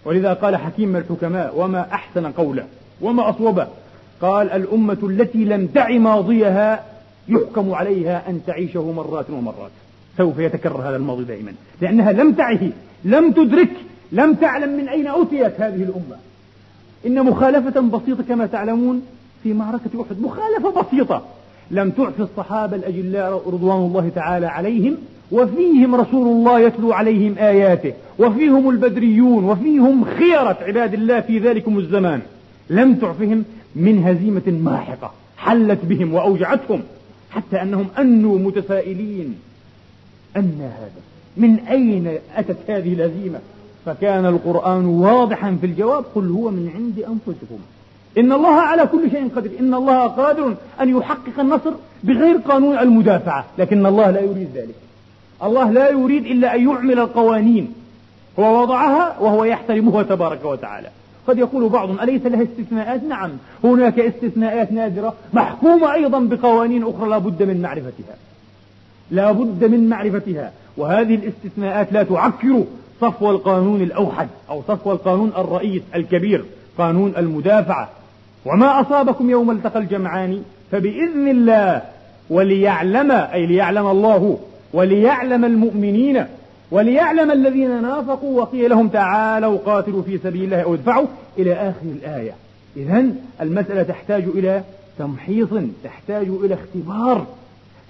ولذا 0.06 0.34
قال 0.34 0.56
حكيم 0.56 0.90
من 0.90 0.96
الحكماء 0.96 1.54
وما 1.58 1.82
أحسن 1.94 2.32
قوله 2.32 2.66
وما 3.02 3.30
أصوبه. 3.30 3.68
قال 4.22 4.52
الأمة 4.52 4.98
التي 5.04 5.46
لم 5.46 5.68
تعي 5.68 6.00
ماضيها 6.00 6.84
يحكم 7.28 7.74
عليها 7.74 8.30
أن 8.30 8.42
تعيشه 8.48 8.92
مرات 8.92 9.30
ومرات. 9.30 9.72
سوف 10.18 10.40
يتكرر 10.40 10.90
هذا 10.90 10.96
الماضي 10.96 11.24
دائما. 11.24 11.54
لأنها 11.82 12.12
لم 12.12 12.34
تعه 12.34 12.60
لم 13.06 13.32
تدرك 13.32 13.70
لم 14.12 14.34
تعلم 14.34 14.78
من 14.78 14.90
أين 14.90 15.08
أتيت 15.08 15.62
هذه 15.62 15.84
الأمة. 15.84 16.18
إن 17.06 17.26
مخالفة 17.26 17.82
بسيطة 17.82 18.24
كما 18.24 18.46
تعلمون 18.46 19.02
في 19.44 19.54
معركة 19.54 20.02
أحد 20.02 20.22
مخالفة 20.22 20.82
بسيطة. 20.82 21.26
لم 21.72 21.90
تعف 21.90 22.22
الصحابة 22.22 22.76
الأجلاء 22.76 23.50
رضوان 23.50 23.78
الله 23.78 24.12
تعالى 24.16 24.46
عليهم 24.46 24.98
وفيهم 25.32 25.96
رسول 25.96 26.28
الله 26.28 26.60
يتلو 26.60 26.94
عليهم 26.94 27.36
آياته 27.38 27.94
وفيهم 28.20 28.70
البدريون 28.70 29.44
وفيهم 29.44 30.06
خيرة 30.06 30.58
عباد 30.62 30.94
الله 30.94 31.20
في 31.20 31.40
ذلكم 31.40 31.80
الزمان. 31.80 32.22
لم 32.70 32.96
تعفهم 32.96 33.44
من 33.76 34.04
هزيمة 34.04 34.60
ماحقة 34.72 35.12
حلت 35.38 35.80
بهم 35.84 36.14
وأوجعتهم 36.14 36.82
حتى 37.32 37.62
أنهم 37.62 37.88
أنوا 38.00 38.40
متسائلين. 38.40 39.36
أن 40.38 40.58
هذا 40.62 41.02
من 41.38 41.60
أين 41.60 42.18
أتت 42.36 42.58
هذه 42.68 42.94
الهزيمة؟ 42.94 43.40
فكان 43.86 44.26
القرآن 44.26 44.86
واضحا 44.86 45.58
في 45.62 45.66
الجواب 45.66 46.06
قل 46.16 46.30
هو 46.30 46.52
من 46.52 46.72
عند 46.76 47.00
أنفسكم. 47.00 47.60
إن 48.18 48.32
الله 48.34 48.56
على 48.56 48.88
كل 48.88 49.12
شيء 49.12 49.30
قدير. 49.36 49.52
إن 49.60 49.74
الله 49.74 50.08
قادر 50.08 50.56
أن 50.82 50.98
يحقق 50.98 51.40
النصر 51.40 51.72
بغير 52.04 52.38
قانون 52.38 52.80
المدافعة. 52.80 53.46
لكن 53.58 53.86
الله 53.86 54.12
لا 54.12 54.22
يريد 54.22 54.48
ذلك. 54.56 54.76
الله 55.44 55.72
لا 55.72 55.90
يريد 55.90 56.26
إلا 56.26 56.56
أن 56.56 56.70
يعمل 56.70 57.00
القوانين. 57.00 57.74
هو 58.40 58.62
وضعها 58.62 59.20
وهو 59.20 59.44
يحترمها 59.44 60.04
تبارك 60.04 60.46
وتعالى. 60.46 60.90
قد 61.28 61.38
يقول 61.38 61.70
بعضهم 61.70 62.00
أليس 62.00 62.26
لها 62.26 62.44
استثناءات؟ 62.44 63.04
نعم. 63.04 63.32
هناك 63.64 64.00
استثناءات 64.00 64.72
نادرة 64.72 65.14
محكومة 65.34 65.94
أيضا 65.94 66.20
بقوانين 66.20 66.84
أخرى 66.84 67.10
لا 67.10 67.18
بد 67.18 67.44
من 67.44 67.62
معرفتها. 67.62 68.16
لا 69.12 69.32
بد 69.32 69.64
من 69.64 69.90
معرفتها. 69.90 70.52
وهذه 70.78 71.16
الاستثناءات 71.16 71.94
لا 71.94 72.04
تعكر 72.04 72.64
صفو 73.02 73.32
القانون 73.32 73.82
الأوحد 73.82 74.28
أو 74.50 74.62
صفو 74.68 74.92
القانون 74.92 75.32
الرئيس 75.38 75.82
الكبير 75.96 76.46
قانون 76.78 77.14
المدافعة. 77.18 77.90
وما 78.46 78.82
أصابكم 78.82 79.30
يوم 79.30 79.52
التقى 79.52 79.80
الجمعان؟ 79.80 80.44
فبإذن 80.72 81.28
الله 81.28 81.82
وليعلم 82.30 83.12
أي 83.12 83.46
ليعلم 83.46 83.88
الله 83.88 84.40
وليعلم 84.74 85.46
المؤمنين 85.46 86.26
وليعلم 86.72 87.32
الذين 87.32 87.82
نافقوا 87.82 88.42
وقيل 88.42 88.70
لهم 88.70 88.88
تعالوا 88.88 89.58
قاتلوا 89.66 90.02
في 90.02 90.18
سبيل 90.18 90.44
الله 90.44 90.62
أو 90.62 90.74
ادفعوا 90.74 91.08
إلى 91.38 91.54
آخر 91.54 91.86
الآية. 91.86 92.32
إذا 92.78 93.06
المسألة 93.42 93.84
تحتاج 93.84 94.24
إلى 94.24 94.64
تمحيص 95.00 95.48
تحتاج 95.84 96.28
إلى 96.44 96.54
اختبار. 96.54 97.26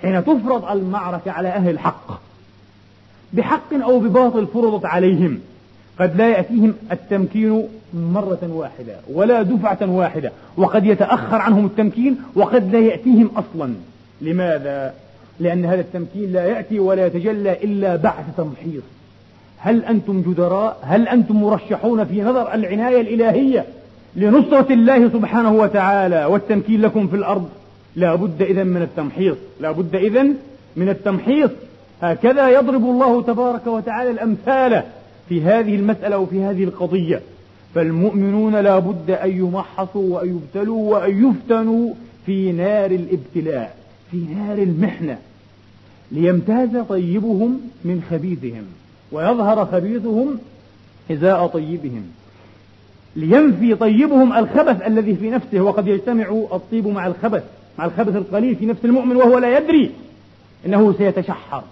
حين 0.01 0.25
تفرض 0.25 0.71
المعركة 0.71 1.31
على 1.31 1.47
أهل 1.47 1.69
الحق 1.69 2.21
بحق 3.33 3.73
أو 3.73 3.99
بباطل 3.99 4.47
فرضت 4.47 4.85
عليهم 4.85 5.39
قد 5.99 6.17
لا 6.17 6.29
يأتيهم 6.29 6.73
التمكين 6.91 7.67
مرة 7.93 8.49
واحدة 8.51 8.95
ولا 9.13 9.41
دفعة 9.41 9.77
واحدة 9.81 10.31
وقد 10.57 10.85
يتأخر 10.85 11.35
عنهم 11.35 11.65
التمكين 11.65 12.17
وقد 12.35 12.75
لا 12.75 12.79
يأتيهم 12.79 13.31
أصلا 13.35 13.73
لماذا؟ 14.21 14.93
لأن 15.39 15.65
هذا 15.65 15.81
التمكين 15.81 16.33
لا 16.33 16.45
يأتي 16.45 16.79
ولا 16.79 17.05
يتجلى 17.05 17.51
إلا 17.63 17.95
بعد 17.95 18.25
تمحيص 18.37 18.83
هل 19.57 19.85
أنتم 19.85 20.21
جدراء؟ 20.21 20.79
هل 20.81 21.07
أنتم 21.07 21.41
مرشحون 21.41 22.05
في 22.05 22.21
نظر 22.21 22.53
العناية 22.53 23.01
الإلهية 23.01 23.65
لنصرة 24.15 24.73
الله 24.73 25.09
سبحانه 25.09 25.51
وتعالى 25.51 26.25
والتمكين 26.25 26.81
لكم 26.81 27.07
في 27.07 27.15
الأرض؟ 27.15 27.49
لا 27.97 28.15
بد 28.15 28.41
إذا 28.41 28.63
من 28.63 28.81
التمحيص 28.81 29.35
لا 29.59 29.71
بد 29.71 29.95
إذا 29.95 30.23
من 30.75 30.89
التمحيص. 30.89 31.49
هكذا 32.01 32.49
يضرب 32.49 32.83
الله 32.83 33.21
تبارك 33.21 33.67
وتعالى 33.67 34.11
الأمثال 34.11 34.83
في 35.29 35.41
هذه 35.41 35.75
المسألة 35.75 36.17
وفي 36.17 36.43
هذه 36.43 36.63
القضية. 36.63 37.21
فالمؤمنون 37.75 38.55
لا 38.55 38.79
بد 38.79 39.11
أن 39.11 39.29
يمحصوا 39.29 40.15
وأن 40.15 40.29
يبتلوا 40.29 40.91
وأن 40.91 41.29
يفتنوا 41.29 41.93
في 42.25 42.51
نار 42.51 42.91
الابتلاء 42.91 43.77
في 44.11 44.17
نار 44.17 44.57
المحنة. 44.57 45.17
ليمتاز 46.11 46.77
طيبهم 46.89 47.61
من 47.85 48.03
خبيثهم 48.11 48.63
ويظهر 49.11 49.65
خبيثهم 49.65 50.39
إزاء 51.11 51.47
طيبهم. 51.47 52.03
لينفي 53.15 53.75
طيبهم 53.75 54.33
الخبث 54.33 54.87
الذي 54.87 55.15
في 55.15 55.29
نفسه 55.29 55.61
وقد 55.61 55.87
يجتمع 55.87 56.29
الطيب 56.53 56.87
مع 56.87 57.07
الخبث. 57.07 57.43
مع 57.77 57.85
الخبث 57.85 58.15
القليل 58.15 58.55
في 58.55 58.65
نفس 58.65 58.85
المؤمن 58.85 59.15
وهو 59.15 59.37
لا 59.37 59.57
يدري 59.57 59.91
إنه 60.65 60.93
سيتشحر 60.97 61.63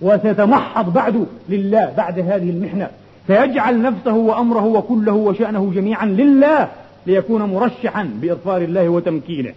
وسيتمحض 0.00 0.92
بعد 0.92 1.26
لله 1.48 1.92
بعد 1.96 2.18
هذه 2.18 2.50
المحنة. 2.50 2.88
سيجعل 3.26 3.82
نفسه 3.82 4.14
وأمره 4.14 4.64
وكله 4.64 5.12
وشأنه 5.12 5.72
جميعا 5.74 6.06
لله 6.06 6.68
ليكون 7.06 7.42
مرشحا 7.42 8.10
باظفار 8.22 8.62
الله 8.62 8.88
وتمكينه. 8.88 9.52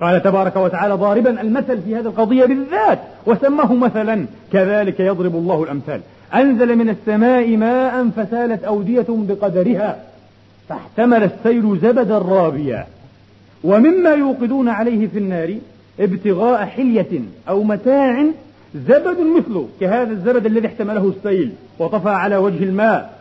قال 0.00 0.22
تبارك 0.22 0.56
وتعالى 0.56 0.94
ضاربا 0.94 1.40
المثل 1.40 1.82
في 1.82 1.96
هذه 1.96 2.06
القضية 2.06 2.44
بالذات 2.44 2.98
وسماه 3.26 3.74
مثلا 3.74 4.26
كذلك 4.52 5.00
يضرب 5.00 5.36
الله 5.36 5.62
الأمثال. 5.62 6.00
أنزل 6.34 6.76
من 6.76 6.88
السماء 6.88 7.56
ماء 7.56 8.08
فسالت 8.16 8.64
أودية 8.64 9.06
بقدرها 9.08 10.02
فاحتمل 10.68 11.22
السيل 11.22 11.78
زبدا 11.82 12.18
رابيا. 12.18 12.86
ومما 13.64 14.10
يوقدون 14.10 14.68
عليه 14.68 15.06
في 15.06 15.18
النار 15.18 15.56
ابتغاء 16.00 16.64
حلية 16.64 17.20
أو 17.48 17.62
متاع 17.62 18.24
زبد 18.74 19.16
مثله 19.36 19.68
كهذا 19.80 20.10
الزبد 20.10 20.46
الذي 20.46 20.66
احتمله 20.66 21.12
السيل 21.16 21.52
وطفى 21.78 22.08
على 22.08 22.36
وجه 22.36 22.64
الماء. 22.64 23.18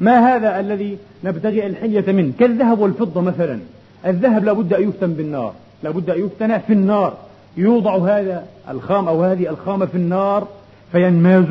ما 0.00 0.36
هذا 0.36 0.60
الذي 0.60 0.98
نبتغي 1.24 1.66
الحلية 1.66 2.12
منه؟ 2.12 2.32
كالذهب 2.38 2.78
والفضة 2.78 3.20
مثلا. 3.20 3.58
الذهب 4.06 4.44
لابد 4.44 4.72
أن 4.72 4.88
يفتن 4.88 5.12
بالنار 5.12 5.54
لابد 5.82 6.10
أن 6.10 6.24
يفتن 6.24 6.58
في 6.58 6.72
النار. 6.72 7.16
يوضع 7.56 7.96
هذا 7.96 8.44
الخام 8.70 9.08
أو 9.08 9.22
هذه 9.22 9.50
الخامة 9.50 9.86
في 9.86 9.94
النار 9.94 10.48
فينماز 10.92 11.46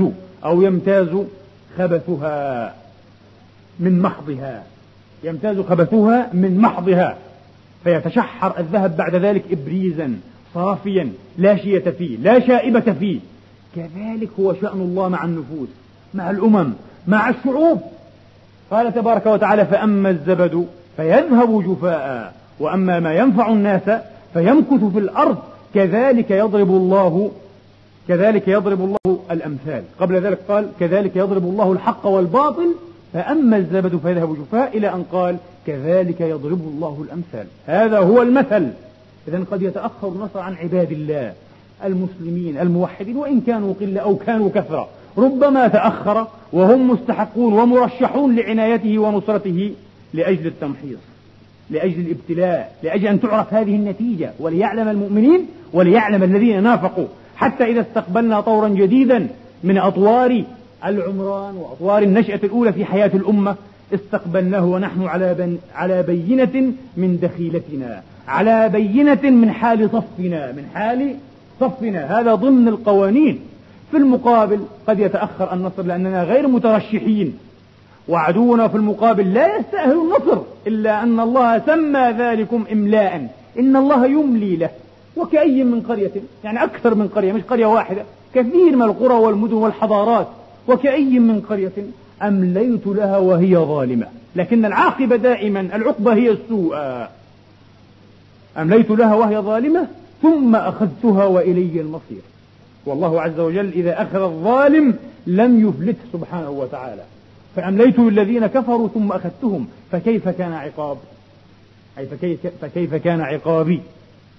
أو 0.46 0.62
يمتاز 0.62 1.10
خبثها 1.78 2.74
من 3.80 4.00
محضها. 4.00 4.64
يمتاز 5.24 5.60
خبثها 5.60 6.30
من 6.34 6.58
محضها. 6.58 7.18
فيتشحر 7.84 8.60
الذهب 8.60 8.98
بعد 8.98 9.16
ذلك 9.16 9.44
إبريزا 9.52 10.14
صافيا 10.54 11.12
لا 11.38 11.58
شية 11.58 11.90
فيه 11.98 12.18
لا 12.18 12.40
شائبة 12.40 12.94
فيه. 13.00 13.20
كذلك 13.76 14.30
هو 14.40 14.54
شأن 14.54 14.82
الله 14.82 15.10
مع 15.10 15.26
النفوس 15.26 15.70
مع 16.14 16.30
الأمم 16.30 16.74
مع 17.08 17.30
الشعوب. 17.30 17.82
قال 18.72 18.94
تبارك 18.94 19.26
وتعالى 19.26 19.66
فأما 19.66 20.10
الزبد 20.10 20.68
فيذهب 20.98 21.64
جفاء 21.68 22.34
وأما 22.60 23.00
ما 23.00 23.14
ينفع 23.14 23.52
الناس 23.52 24.02
فيمكث 24.34 24.84
في 24.84 25.00
الأرض. 25.00 25.38
كذلك 25.74 26.32
يضرب 26.32 26.70
الله 26.70 27.32
كذلك 28.08 28.48
يضرب 28.48 28.82
الله 28.82 29.20
الأمثال. 29.32 29.84
قبل 30.00 30.22
ذلك 30.22 30.40
قال 30.48 30.68
كذلك 30.80 31.16
يضرب 31.16 31.44
الله 31.44 31.72
الحق 31.72 32.06
والباطل 32.06 32.76
فأما 33.14 33.58
الزبد 33.58 33.98
فيذهب 33.98 34.36
جفاء 34.36 34.78
إلى 34.78 34.94
أن 34.94 35.04
قال 35.12 35.38
كذلك 35.68 36.22
يضرب 36.22 36.62
الله 36.62 37.06
الأمثال. 37.08 37.46
هذا 37.68 38.00
هو 38.00 38.22
المثل. 38.22 38.68
إذا 39.28 39.44
قد 39.52 39.62
يتأخر 39.62 40.08
النصر 40.08 40.40
عن 40.40 40.54
عباد 40.54 40.92
الله 40.92 41.34
المسلمين 41.84 42.58
الموحدين 42.58 43.18
وإن 43.18 43.42
كانوا 43.42 43.74
قلة 43.80 44.02
أو 44.02 44.16
كانوا 44.16 44.50
كثرة. 44.50 44.90
ربما 45.18 45.68
تأخر 45.68 46.28
وهم 46.54 46.92
مستحقون 46.92 47.54
ومرشحون 47.54 48.36
لعنايته 48.36 49.00
ونصرته 49.00 49.74
لأجل 50.14 50.48
التمحيص 50.48 51.00
لأجل 51.70 52.00
الابتلاء 52.00 52.76
لأجل 52.84 53.08
أن 53.08 53.22
تعرف 53.22 53.54
هذه 53.54 53.76
النتيجة. 53.76 54.32
وليعلم 54.40 54.88
المؤمنين 54.88 55.46
وليعلم 55.74 56.24
الذين 56.24 56.64
نافقوا. 56.64 57.08
حتى 57.36 57.64
إذا 57.64 57.82
استقبلنا 57.82 58.42
طورا 58.42 58.70
جديدا 58.70 59.28
من 59.64 59.78
أطوار 59.78 60.44
العمران 60.86 61.56
وأطوار 61.56 62.04
النشأة 62.04 62.40
الأولى 62.44 62.74
في 62.74 62.86
حياة 62.86 63.12
الأمة 63.14 63.56
استقبلناه 63.94 64.66
ونحن 64.66 65.04
على, 65.04 65.34
بن 65.34 65.58
على 65.76 66.04
بينة 66.04 66.74
من 66.98 67.20
دخيلتنا 67.22 68.02
على 68.28 68.70
بينة 68.70 69.30
من 69.30 69.52
حال 69.52 69.90
صفنا 69.90 70.52
من 70.52 70.66
حال 70.74 71.16
صفنا. 71.60 72.20
هذا 72.20 72.36
ضمن 72.36 72.68
القوانين. 72.68 73.40
في 73.92 73.98
المقابل 73.98 74.60
قد 74.88 75.00
يتأخر 75.00 75.54
النصر 75.54 75.84
لأننا 75.84 76.24
غير 76.24 76.48
مترشحين 76.48 77.38
وعدونا 78.08 78.68
في 78.68 78.76
المقابل 78.76 79.34
لا 79.34 79.58
يستأهل 79.58 79.92
النصر 79.92 80.42
إلا 80.68 81.04
أن 81.04 81.20
الله 81.20 81.60
سمى 81.60 82.16
ذلكم 82.18 82.66
إملاء. 82.72 83.28
إن 83.60 83.76
الله 83.76 84.06
يملي 84.06 84.56
له. 84.56 84.70
وكأي 85.18 85.64
من 85.64 85.82
قرية 85.82 86.12
يعني 86.44 86.64
أكثر 86.64 86.96
من 86.96 87.08
قرية 87.08 87.34
مش 87.34 87.42
قرية 87.42 87.66
واحدة 87.66 88.04
كثير 88.36 88.76
من 88.76 88.82
القرى 88.82 89.14
والمدن 89.14 89.54
والحضارات. 89.54 90.28
وكأي 90.68 91.20
من 91.20 91.42
قرية 91.50 91.72
أمليت 92.22 92.88
لها 92.88 93.18
وهي 93.18 93.58
ظالمة. 93.58 94.08
لكن 94.36 94.66
العاقبة 94.66 95.16
دائما 95.16 95.60
العقبة 95.60 96.14
هي 96.14 96.30
السوء. 96.32 96.78
أمليت 98.58 98.92
لها 98.92 99.16
وهي 99.16 99.38
ظالمة 99.38 99.88
ثم 100.22 100.56
أخذتها 100.56 101.26
وإلي 101.26 101.82
المصير. 101.82 102.22
والله 102.86 103.22
عز 103.22 103.40
وجل 103.40 103.68
إذا 103.68 104.02
أخذ 104.02 104.22
الظالم 104.22 104.94
لم 105.28 105.70
يفلته 105.70 106.00
سبحانه 106.14 106.50
وتعالى. 106.50 107.04
فأمليت 107.56 108.00
للذين 108.00 108.48
كفروا 108.48 108.88
ثم 108.88 109.12
أخذتهم. 109.12 109.68
فكيف 109.92 110.30
كان 110.30 110.54
عقاب؟ 110.54 110.98
أي 111.98 112.06
فكيف, 112.06 112.40
فكيف 112.62 112.96
كان 112.96 113.22
عقابي؟ 113.22 113.82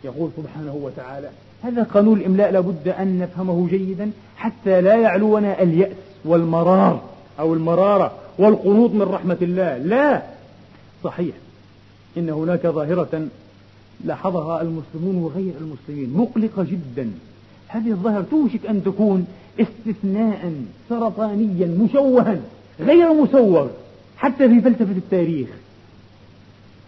يقول 0.04 0.30
سبحانه 0.36 0.74
وتعالى 0.82 1.28
هذا 1.62 1.82
قانون 1.82 2.18
الإملاء 2.20 2.50
لابد 2.50 2.88
أن 2.88 3.18
نفهمه 3.18 3.68
جيدا 3.70 4.10
حتى 4.36 4.80
لا 4.80 4.94
يعلونا 4.94 5.62
اليأس. 5.62 6.11
والمرار 6.24 7.00
أو 7.38 7.54
المرارة 7.54 8.12
والقنوط 8.38 8.90
من 8.90 9.02
رحمة 9.02 9.36
الله. 9.42 9.78
لا! 9.78 10.22
صحيح. 11.04 11.34
إن 12.16 12.30
هناك 12.30 12.66
ظاهرة 12.66 13.26
لاحظها 14.04 14.62
المسلمون 14.62 15.16
وغير 15.16 15.52
المسلمين. 15.60 16.16
مقلقة 16.16 16.62
جدا. 16.62 17.10
هذه 17.68 17.90
الظاهرة 17.90 18.24
توشك 18.30 18.66
أن 18.66 18.84
تكون 18.84 19.26
استثناء 19.60 20.52
سرطانيا 20.88 21.66
مشوها. 21.66 22.36
غير 22.80 23.12
مسوغ 23.12 23.68
حتى 24.16 24.48
في 24.48 24.60
فلسفة 24.60 24.96
التاريخ. 24.96 25.48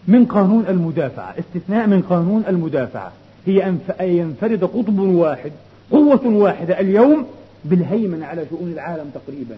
من 0.09 0.25
قانون 0.25 0.65
المدافعة. 0.69 1.35
استثناء 1.39 1.87
من 1.87 2.03
قانون 2.03 2.45
المدافعة. 2.49 3.13
هي 3.47 3.67
أن 3.67 3.79
ينفرد 4.01 4.65
قطب 4.65 4.99
واحد 4.99 5.53
قوة 5.91 6.27
واحدة. 6.27 6.81
اليوم 6.81 7.27
بالهيمنة 7.65 8.27
على 8.27 8.47
شؤون 8.51 8.73
العالم 8.73 9.11
تقريبا. 9.15 9.57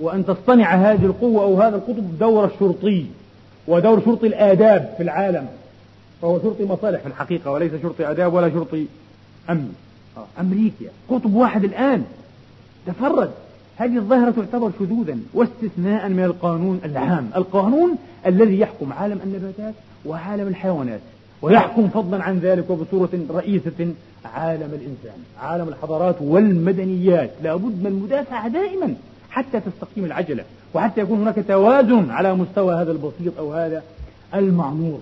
وأن 0.00 0.26
تصطنع 0.26 0.74
هذه 0.74 1.04
القوة 1.06 1.42
أو 1.42 1.60
هذا 1.60 1.76
القطب 1.76 2.18
دور 2.18 2.44
الشرطي 2.44 3.06
ودور 3.66 4.02
شرطي 4.04 4.26
الآداب 4.26 4.94
في 4.96 5.02
العالم. 5.02 5.48
فهو 6.22 6.40
شرطي 6.42 6.64
مصالح 6.64 7.00
في 7.00 7.06
الحقيقة 7.06 7.50
وليس 7.50 7.72
شرطي 7.82 8.10
آداب 8.10 8.34
ولا 8.34 8.50
شرطي 8.50 8.86
أمن. 9.50 9.74
آه، 10.16 10.40
أمريكا 10.40 10.86
قطب 11.08 11.34
واحد 11.34 11.64
الآن. 11.64 12.04
تفرد. 12.86 13.30
هذه 13.76 13.96
الظاهرة 13.96 14.30
تعتبر 14.30 14.70
شذوذا 14.78 15.18
واستثناء 15.34 16.08
من 16.08 16.24
القانون 16.24 16.80
العام. 16.84 17.30
القانون 17.36 17.96
الذي 18.26 18.60
يحكم 18.60 18.92
عالم 18.92 19.20
النباتات 19.24 19.74
وعالم 20.04 20.48
الحيوانات. 20.48 21.00
ويحكم 21.42 21.88
فضلا 21.88 22.22
عن 22.22 22.38
ذلك 22.38 22.70
وبصورة 22.70 23.08
رئيسة 23.30 23.94
عالم 24.24 24.70
الإنسان 24.72 25.18
عالم 25.40 25.68
الحضارات 25.68 26.16
والمدنيات 26.20 27.30
لابد 27.42 27.80
من 27.80 27.86
المدافعة 27.86 28.48
دائما 28.48 28.94
حتى 29.30 29.60
تستقيم 29.60 30.04
العجلة 30.04 30.44
وحتى 30.74 31.00
يكون 31.00 31.20
هناك 31.20 31.44
توازن 31.48 32.10
على 32.10 32.34
مستوى 32.34 32.74
هذا 32.74 32.92
البسيط 32.92 33.38
أو 33.38 33.52
هذا 33.52 33.82
المعمور 34.34 35.00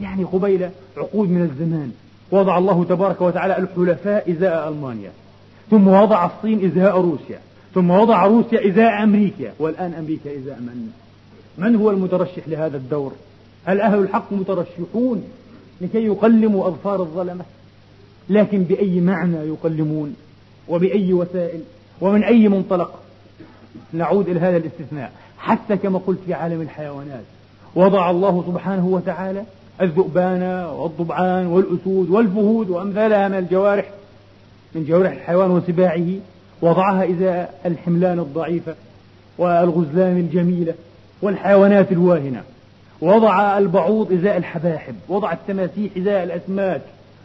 يعني 0.00 0.24
قبيل 0.24 0.70
عقود 0.96 1.30
من 1.30 1.42
الزمان 1.42 1.92
وضع 2.30 2.58
الله 2.58 2.84
تبارك 2.84 3.20
وتعالى 3.20 3.58
الحلفاء 3.58 4.30
إزاء 4.30 4.68
ألمانيا 4.68 5.10
ثم 5.70 5.88
وضع 5.88 6.26
الصين 6.26 6.64
إزاء 6.64 7.00
روسيا 7.00 7.38
ثم 7.74 7.90
وضع 7.90 8.26
روسيا 8.26 8.68
إزاء 8.68 9.02
أمريكا 9.02 9.52
والآن 9.58 9.94
أمريكا 9.94 10.36
إزاء 10.38 10.60
من؟ 10.60 10.90
من 11.58 11.76
هو 11.76 11.90
المترشح 11.90 12.48
لهذا 12.48 12.76
الدور؟ 12.76 13.12
هل 13.64 13.80
أهل 13.80 13.98
الحق 13.98 14.32
مترشحون 14.32 15.24
لكي 15.80 16.06
يقلموا 16.06 16.68
أظفار 16.68 17.00
الظلمة؟ 17.00 17.44
لكن 18.28 18.62
بأي 18.62 19.00
معنى 19.00 19.36
يقلمون؟ 19.36 20.16
وبأي 20.68 21.12
وسائل؟ 21.12 21.60
ومن 22.00 22.24
أي 22.24 22.48
منطلق؟ 22.48 23.00
نعود 23.92 24.28
إلى 24.28 24.40
هذا 24.40 24.56
الاستثناء 24.56 25.12
حتى 25.38 25.76
كما 25.76 25.98
قلت 25.98 26.18
في 26.26 26.34
عالم 26.34 26.60
الحيوانات 26.60 27.24
وضع 27.74 28.10
الله 28.10 28.44
سبحانه 28.46 28.86
وتعالى 28.86 29.44
الذؤبان 29.80 30.42
والضبعان 30.76 31.46
والأسود 31.46 32.10
والفهود 32.10 32.70
وأمثالها 32.70 33.28
من 33.28 33.38
الجوارح 33.38 33.90
من 34.74 34.84
جوارح 34.84 35.12
الحيوان 35.12 35.50
وسباعه 35.50 36.06
وضعها 36.62 37.02
إذا 37.02 37.48
الحملان 37.66 38.18
الضعيفة 38.18 38.74
والغزلان 39.38 40.16
الجميلة 40.16 40.74
والحيوانات 41.22 41.92
الواهنة 41.92 42.42
وضع 43.00 43.58
البعوض 43.58 44.12
إزاء 44.12 44.36
الحباحب 44.36 44.94
وضع 45.08 45.32
التماسيح 45.32 45.92
إزاء 45.96 46.24
الأسماك 46.24 46.80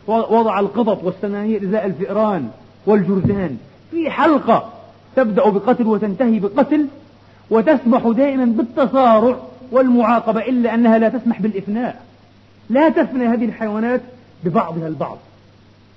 وضع 0.08 0.60
القطط 0.60 1.04
والسنانير 1.04 1.64
إزاء 1.64 1.86
الفئران 1.86 2.50
والجرذان. 2.86 3.58
في 3.92 4.10
حلقة 4.10 4.70
تبدأ 5.16 5.50
بقتل 5.50 5.88
وتنتهي 5.88 6.40
بقتل 6.40 6.86
وتسمح 7.50 8.08
دائما 8.08 8.46
بالتصارع 8.46 9.36
والمعاقبة 9.72 10.40
إلا 10.40 10.74
أنها 10.74 10.98
لا 10.98 11.10
تسمح 11.10 11.42
بالإفناء. 11.42 12.02
لا 12.70 12.90
تفنى 12.90 13.28
هذه 13.28 13.46
الحيوانات 13.46 14.02
ببعضها 14.44 14.88
البعض. 14.88 15.18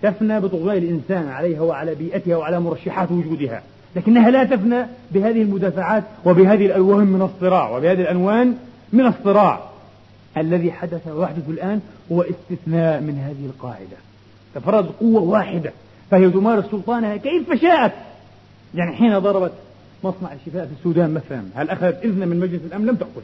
تفنى 0.03 0.41
بطغيان 0.41 0.83
الإنسان 0.83 1.29
عليها 1.29 1.61
وعلى 1.61 1.95
بيئتها 1.95 2.37
وعلى 2.37 2.61
مرشحات 2.61 3.13
وجودها 3.13 3.63
لكنها 3.97 4.31
لا 4.31 4.45
تفنى 4.45 4.87
بهذه 5.11 5.43
المدافعات 5.43 6.05
وبهذه 6.25 6.67
الألوان 6.67 7.07
من 7.07 7.23
الصراع 7.23 7.77
وبهذه 7.77 8.01
الألوان 8.01 8.55
من 8.94 9.07
الصراع 9.07 9.61
الذي 10.37 10.72
حدث 10.72 11.09
ويحدث 11.09 11.48
الآن 11.48 11.80
هو 12.12 12.22
استثناء 12.22 13.00
من 13.00 13.18
هذه 13.18 13.46
القاعدة. 13.46 13.96
تفرد 14.54 14.87
قوة 14.87 15.22
واحدة 15.22 15.72
فهي 16.11 16.30
تمارس 16.30 16.64
سلطانها 16.70 17.16
كيف 17.16 17.52
شاءت. 17.62 17.92
يعني 18.74 18.96
حين 18.96 19.18
ضربت 19.18 19.52
مصنع 20.04 20.33
الشفاء 20.33 20.66
في 20.66 20.72
السودان 20.78 21.14
مثلا 21.14 21.44
هل 21.54 21.70
أخذت 21.70 22.04
إذن 22.04 22.28
من 22.28 22.40
مجلس 22.40 22.61
الأمن؟ 22.66 22.87
لم 22.87 22.96
تأخذ 22.96 23.22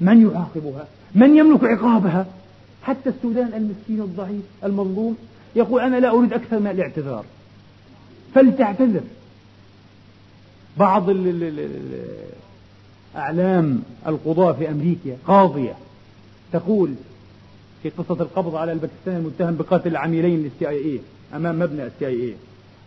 من 0.00 0.30
يعاقبها؟ 0.30 0.86
من 1.14 1.36
يملك 1.36 1.64
عقابها؟ 1.64 2.26
حتى 2.82 3.10
السودان 3.10 3.52
المسكين 3.54 4.00
الضعيف 4.00 4.42
المظلوم 4.64 5.16
يقول 5.56 5.80
أنا 5.80 5.96
لا 5.96 6.10
أريد 6.10 6.32
أكثر 6.32 6.58
من 6.58 6.70
الاعتذار. 6.70 7.24
فلتعتذر. 8.34 9.02
بعض 10.76 11.10
أعلام 13.16 13.82
القضاة 14.06 14.52
في 14.52 14.70
أمريكا 14.70 15.16
قاضية 15.26 15.74
تقول 16.52 16.94
في 17.82 17.90
قصة 17.90 18.22
القبض 18.22 18.56
على 18.56 18.72
الباكستاني 18.72 19.16
المتهم 19.16 19.56
بقتل 19.56 19.90
العميلين 19.90 20.42
لل 20.42 20.68
CIA 20.68 21.00
أمام 21.36 21.58
مبنى 21.58 21.86
ال 21.86 22.06
CIA 22.06 22.34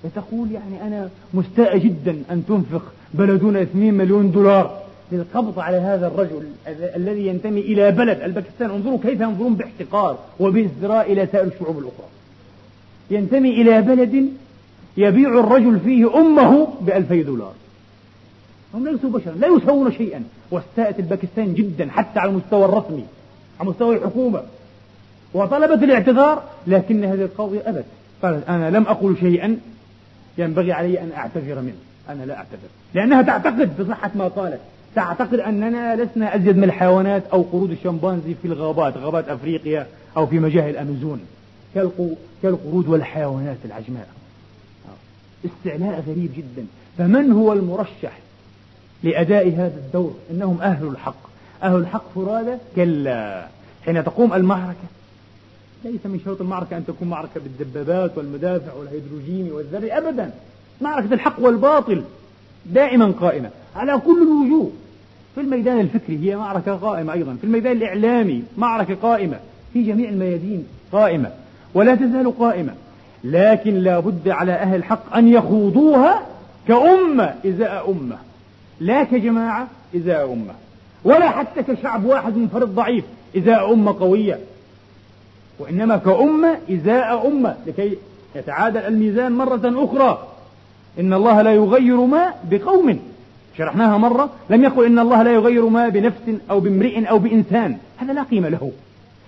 فتقول 0.03 0.51
يعني 0.51 0.88
أنا 0.88 1.09
مستاء 1.34 1.78
جدا 1.78 2.23
أن 2.32 2.43
تنفق 2.47 2.82
بلدنا 3.13 3.61
2 3.61 3.93
مليون 3.93 4.32
دولار 4.32 4.82
للقبض 5.11 5.59
على 5.59 5.78
هذا 5.78 6.07
الرجل 6.07 6.43
الذي 6.67 7.28
ينتمي 7.28 7.61
إلى 7.61 7.91
بلد 7.91 8.21
الباكستان. 8.21 8.69
انظروا 8.69 8.99
كيف 9.03 9.21
ينظرون 9.21 9.55
باحتقار 9.55 10.17
وبازدراء 10.39 11.11
إلى 11.11 11.28
سائر 11.32 11.47
الشعوب 11.47 11.80
الأخرى. 11.80 12.07
ينتمي 13.11 13.61
إلى 13.61 13.82
بلد 13.82 14.30
يبيع 14.97 15.39
الرجل 15.39 15.80
فيه 15.80 16.19
أمه 16.19 16.67
بألفي 16.82 17.23
دولار. 17.23 17.53
هم 18.76 18.88
ليسوا 18.88 19.09
بشرا 19.09 19.34
لا 19.34 19.47
يسوون 19.47 19.91
شيئا. 19.91 20.23
واستاءت 20.51 20.99
الباكستان 20.99 21.53
جدا 21.53 21.89
حتى 21.91 22.19
على 22.19 22.32
المستوى 22.32 22.65
الرسمي 22.65 23.05
على 23.59 23.69
مستوى 23.69 23.95
الحكومة. 23.95 24.43
وطلبت 25.34 25.84
الاعتذار 25.84 26.43
لكن 26.67 27.03
هذه 27.03 27.21
القضية 27.21 27.61
أبت. 27.65 27.86
قالت 28.23 28.49
أنا 28.49 28.69
لم 28.69 28.84
أقل 28.84 29.17
شيئا 29.19 29.57
ينبغي 30.38 30.71
علي 30.71 31.01
أن 31.01 31.11
أعتذر 31.11 31.61
منه. 31.61 31.76
أنا 32.09 32.23
لا 32.23 32.38
أعتذر. 32.38 32.69
لأنها 32.93 33.21
تعتقد 33.21 33.82
بصحة 33.82 34.11
ما 34.15 34.28
قالت 34.28 34.59
تعتقد 34.95 35.39
أننا 35.39 35.95
لسنا 35.95 36.36
أزيد 36.36 36.57
من 36.57 36.63
الحيوانات 36.63 37.23
أو 37.34 37.41
قرود 37.41 37.71
الشمبانزي 37.71 38.36
في 38.41 38.47
الغابات 38.47 38.97
غابات 38.97 39.30
أفريقيا 39.30 39.88
أو 40.17 40.28
في 40.28 40.39
مجاهل 40.39 40.69
الأمازون 40.69 41.19
كالقرود 42.43 42.88
والحيوانات 42.88 43.57
العجماء. 43.65 44.07
استعلاء 45.45 46.03
غريب 46.07 46.32
جدا. 46.38 46.65
فمن 46.97 47.32
هو 47.32 47.53
المرشح 47.53 48.19
لأداء 49.06 49.47
هذا 49.47 49.78
الدور. 49.78 50.14
إنهم 50.32 50.62
أهل 50.62 50.88
الحق. 50.88 51.26
أهل 51.64 51.76
الحق 51.76 52.03
فرادى 52.16 52.58
كلا. 52.76 53.47
حين 53.86 54.03
تقوم 54.03 54.34
المعركة 54.34 54.88
ليس 55.84 56.06
من 56.06 56.20
شروط 56.26 56.41
المعركة 56.41 56.78
أن 56.78 56.86
تكون 56.86 57.08
معركة 57.08 57.41
بالدبابات 57.43 58.18
والمدافع 58.18 58.74
والهيدروجين 58.74 59.51
والذري 59.51 59.91
أبدا. 59.91 60.32
معركة 60.82 61.14
الحق 61.14 61.39
والباطل 61.39 62.03
دائما 62.66 63.14
قائمة 63.22 63.49
على 63.76 64.01
كل 64.06 64.22
الوجوه. 64.22 64.72
في 65.36 65.41
الميدان 65.41 65.80
الفكري 65.80 66.20
هي 66.32 66.36
معركة 66.36 66.76
قائمة 66.76 67.14
أيضا. 67.14 67.36
في 67.41 67.43
الميدان 67.43 67.72
الإعلامي 67.72 68.43
معركة 68.58 68.95
قائمة. 68.95 69.39
في 69.74 69.84
جميع 69.84 70.10
الميادين 70.10 70.68
قائمة 70.91 71.32
ولا 71.74 71.95
تزال 71.95 72.39
قائمة. 72.39 72.74
لكن 73.24 73.74
لا 73.76 73.99
بد 73.99 74.30
على 74.30 74.51
أهل 74.51 74.76
الحق 74.76 75.16
أن 75.16 75.28
يخوضوها 75.28 76.22
كأمة 76.68 77.34
إزاء 77.45 77.91
أمة. 77.91 78.18
لا 78.80 79.03
كجماعة 79.03 79.67
إزاء 79.95 80.34
أمة 80.34 80.53
ولا 81.03 81.30
حتى 81.30 81.63
كشعب 81.63 82.05
واحد 82.05 82.38
منفرد 82.38 82.76
ضعيف 82.76 83.05
إزاء 83.38 83.73
أمة 83.73 83.99
قوية 83.99 84.39
وإنما 85.59 85.97
كأمة 85.97 86.57
إزاء 86.71 87.28
أمة 87.28 87.55
لكي 87.67 87.97
يتعادل 88.36 88.80
الميزان 88.80 89.32
مرة 89.32 89.86
أخرى. 89.86 90.28
إن 90.99 91.13
الله 91.13 91.41
لا 91.41 91.53
يغير 91.53 92.05
ما 92.05 92.34
بقوم. 92.51 92.99
شرحناها 93.57 93.97
مرة 93.97 94.30
لم 94.49 94.63
يقل 94.63 94.86
إن 94.86 94.99
الله 94.99 95.23
لا 95.23 95.32
يغير 95.32 95.65
ما 95.65 95.89
بنفس 95.89 96.32
أو 96.49 96.59
بامرئ 96.59 97.09
أو 97.09 97.19
بإنسان. 97.19 97.78
هذا 97.97 98.13
لا 98.13 98.23
قيمة 98.23 98.49
له. 98.49 98.71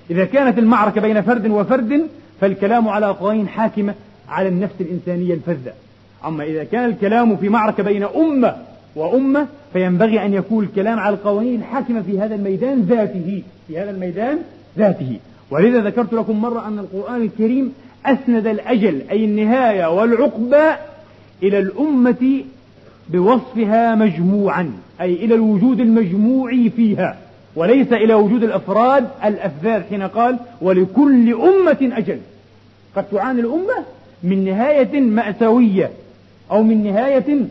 إذا 0.10 0.26
كانت 0.26 0.60
المعركة 0.60 1.02
بين 1.02 1.22
فرد 1.22 1.48
وفرد 1.48 2.08
فالكلام 2.42 2.88
على 2.88 3.06
قوانين 3.06 3.48
حاكمة 3.48 3.94
على 4.30 4.50
النفس 4.50 4.76
الإنسانية 4.80 5.34
الفذة. 5.34 5.74
أما 6.26 6.44
إذا 6.44 6.64
كان 6.64 6.86
الكلام 6.86 7.38
في 7.38 7.50
معركة 7.50 7.84
بين 7.84 8.04
أمة 8.04 8.56
وأمة 8.98 9.48
فينبغي 9.74 10.26
أن 10.26 10.34
يكون 10.34 10.64
الكلام 10.64 11.00
على 11.00 11.16
القوانين 11.16 11.60
الحاكمة 11.60 12.02
في 12.02 12.20
هذا 12.20 12.36
الميدان 12.36 12.82
ذاته 12.82 13.44
في 13.68 13.80
هذا 13.80 13.92
الميدان 13.92 14.38
ذاته. 14.78 15.20
ولذا 15.52 15.82
ذكرت 15.82 16.14
لكم 16.14 16.42
مرة 16.42 16.68
أن 16.68 16.80
القرآن 16.80 17.22
الكريم 17.22 17.74
أسند 18.06 18.48
الأجل 18.48 19.02
أي 19.12 19.26
النهاية 19.26 19.86
والعقبة 19.96 20.76
إلى 21.44 21.60
الأمة 21.60 22.42
بوصفها 23.10 23.96
مجموعا 23.96 24.72
أي 25.02 25.14
إلى 25.14 25.36
الوجود 25.36 25.80
المجموعي 25.80 26.70
فيها. 26.70 27.18
وليس 27.56 27.94
إلى 27.94 28.14
وجود 28.14 28.44
الأفراد 28.44 29.08
الأفذاذ 29.26 29.84
حين 29.90 30.04
قال 30.04 30.38
ولكل 30.62 31.34
أمة 31.34 31.98
أجل. 31.98 32.20
قد 32.96 33.04
تعاني 33.12 33.42
الأمة 33.42 33.84
من 34.24 34.46
نهاية 34.46 35.02
مأساوية 35.02 35.90
أو 36.52 36.64
من 36.64 36.84
نهاية 36.84 37.48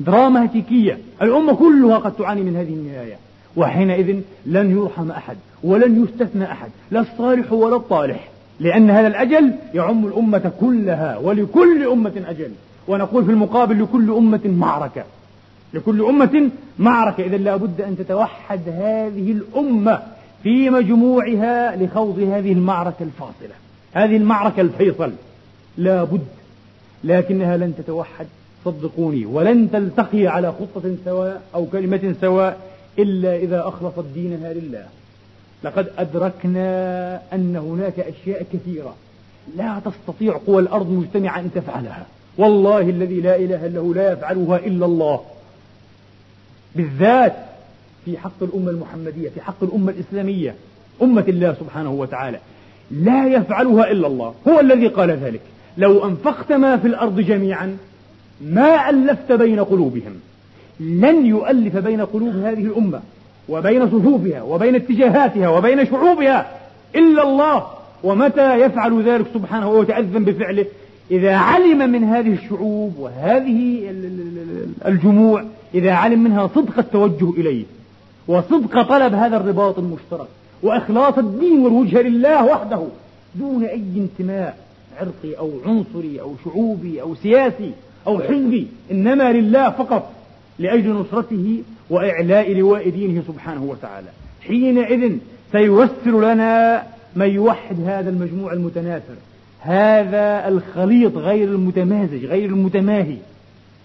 دراماتيكية 0.00 0.98
الأمة 1.22 1.54
كلها 1.54 1.98
قد 1.98 2.12
تعاني 2.12 2.40
من 2.40 2.56
هذه 2.56 2.72
النهاية. 2.72 3.16
وحينئذ 3.56 4.20
لن 4.46 4.70
يرحم 4.70 5.10
أحد 5.10 5.36
ولن 5.62 6.04
يستثنى 6.04 6.52
أحد 6.52 6.70
لا 6.90 7.00
الصالح 7.00 7.52
ولا 7.52 7.76
الطالح. 7.76 8.28
لأن 8.60 8.90
هذا 8.90 9.06
الأجل 9.06 9.52
يعم 9.74 10.06
الأمة 10.06 10.52
كلها 10.60 11.16
ولكل 11.16 11.86
أمة 11.86 12.22
أجل. 12.26 12.50
ونقول 12.88 13.24
في 13.24 13.30
المقابل 13.30 13.82
لكل 13.82 14.10
أمة 14.10 14.40
معركة. 14.44 15.04
لكل 15.74 16.02
أمة 16.02 16.50
معركة. 16.78 17.24
إذا 17.24 17.36
لابد 17.36 17.80
أن 17.80 17.96
تتوحد 17.96 18.60
هذه 18.68 19.32
الأمة 19.32 20.02
في 20.42 20.70
مجموعها 20.70 21.76
لخوض 21.76 22.18
هذه 22.18 22.52
المعركة 22.52 23.02
الفاصلة. 23.02 23.54
هذه 23.94 24.16
المعركة 24.16 24.60
الفيصل. 24.60 25.12
لابد 25.78 26.26
لكنها 27.04 27.56
لن 27.56 27.74
تتوحد 27.78 28.26
صدقوني 28.70 29.26
ولن 29.26 29.70
تلتقي 29.70 30.26
على 30.26 30.52
خطة 30.52 30.94
سواء 31.04 31.42
أو 31.54 31.66
كلمة 31.66 32.14
سواء 32.20 32.60
إلا 32.98 33.36
إذا 33.36 33.68
أخلصت 33.68 34.04
دينها 34.14 34.52
لله. 34.52 34.86
لقد 35.64 35.86
أدركنا 35.98 37.20
أن 37.32 37.56
هناك 37.56 38.00
أشياء 38.00 38.46
كثيرة 38.52 38.94
لا 39.56 39.80
تستطيع 39.84 40.40
قوى 40.46 40.62
الأرض 40.62 40.90
مجتمعة 40.90 41.40
أن 41.40 41.50
تفعلها. 41.54 42.06
والله 42.38 42.80
الذي 42.80 43.20
لا 43.20 43.36
إله 43.36 43.66
إلا 43.66 43.80
هو 43.80 43.92
لا 43.92 44.12
يفعلها 44.12 44.56
إلا 44.56 44.86
الله. 44.86 45.20
بالذات 46.76 47.36
في 48.04 48.18
حق 48.18 48.42
الأمة 48.42 48.70
المحمدية 48.70 49.28
في 49.28 49.40
حق 49.40 49.62
الأمة 49.62 49.92
الإسلامية 49.92 50.54
أمة 51.02 51.24
الله 51.28 51.56
سبحانه 51.60 51.92
وتعالى 51.92 52.38
لا 52.90 53.26
يفعلها 53.26 53.90
إلا 53.90 54.06
الله. 54.06 54.34
هو 54.48 54.60
الذي 54.60 54.88
قال 54.88 55.10
ذلك. 55.10 55.40
لو 55.78 56.04
أنفقت 56.06 56.52
ما 56.52 56.76
في 56.76 56.86
الأرض 56.88 57.20
جميعا 57.20 57.76
ما 58.40 58.90
ألفت 58.90 59.32
بين 59.32 59.60
قلوبهم. 59.60 60.14
لن 60.80 61.26
يؤلف 61.26 61.76
بين 61.76 62.00
قلوب 62.00 62.36
هذه 62.36 62.64
الأمة 62.64 63.00
وبين 63.48 63.86
صفوفها 63.86 64.42
وبين 64.42 64.74
اتجاهاتها 64.74 65.48
وبين 65.48 65.86
شعوبها 65.86 66.58
إلا 66.96 67.22
الله. 67.22 67.66
ومتى 68.04 68.60
يفعل 68.60 69.02
ذلك 69.02 69.26
سبحانه 69.34 69.70
ويتأذن 69.70 70.24
بفعله؟ 70.24 70.66
إذا 71.10 71.36
علم 71.36 71.90
من 71.90 72.04
هذه 72.04 72.32
الشعوب 72.32 72.98
وهذه 72.98 73.90
الجموع 74.86 75.44
إذا 75.74 75.92
علم 75.92 76.24
منها 76.24 76.50
صدق 76.54 76.78
التوجه 76.78 77.30
إليه 77.30 77.64
وصدق 78.28 78.82
طلب 78.82 79.14
هذا 79.14 79.36
الرباط 79.36 79.78
المشترك 79.78 80.28
وإخلاص 80.62 81.18
الدين 81.18 81.58
والوجه 81.58 82.02
لله 82.02 82.44
وحده 82.44 82.82
دون 83.34 83.64
أي 83.64 83.82
انتماء 83.96 84.58
عرقي 85.00 85.38
أو 85.38 85.50
عنصري 85.66 86.20
أو 86.20 86.34
شعوبي 86.44 87.02
أو 87.02 87.14
سياسي. 87.14 87.72
أو 88.06 88.20
حزبي 88.20 88.66
إنما 88.90 89.32
لله 89.32 89.70
فقط 89.70 90.12
لأجل 90.58 90.92
نصرته 90.92 91.62
وإعلاء 91.90 92.52
لواء 92.52 92.88
دينه 92.88 93.22
سبحانه 93.28 93.64
وتعالى. 93.64 94.08
حينئذ 94.46 95.16
سيوسر 95.52 96.32
لنا 96.32 96.82
من 97.16 97.30
يوحد 97.30 97.76
هذا 97.86 98.10
المجموع 98.10 98.52
المتناثر. 98.52 99.14
هذا 99.60 100.48
الخليط 100.48 101.16
غير 101.16 101.48
المتمازج 101.48 102.24
غير 102.24 102.48
المتماهي. 102.48 103.16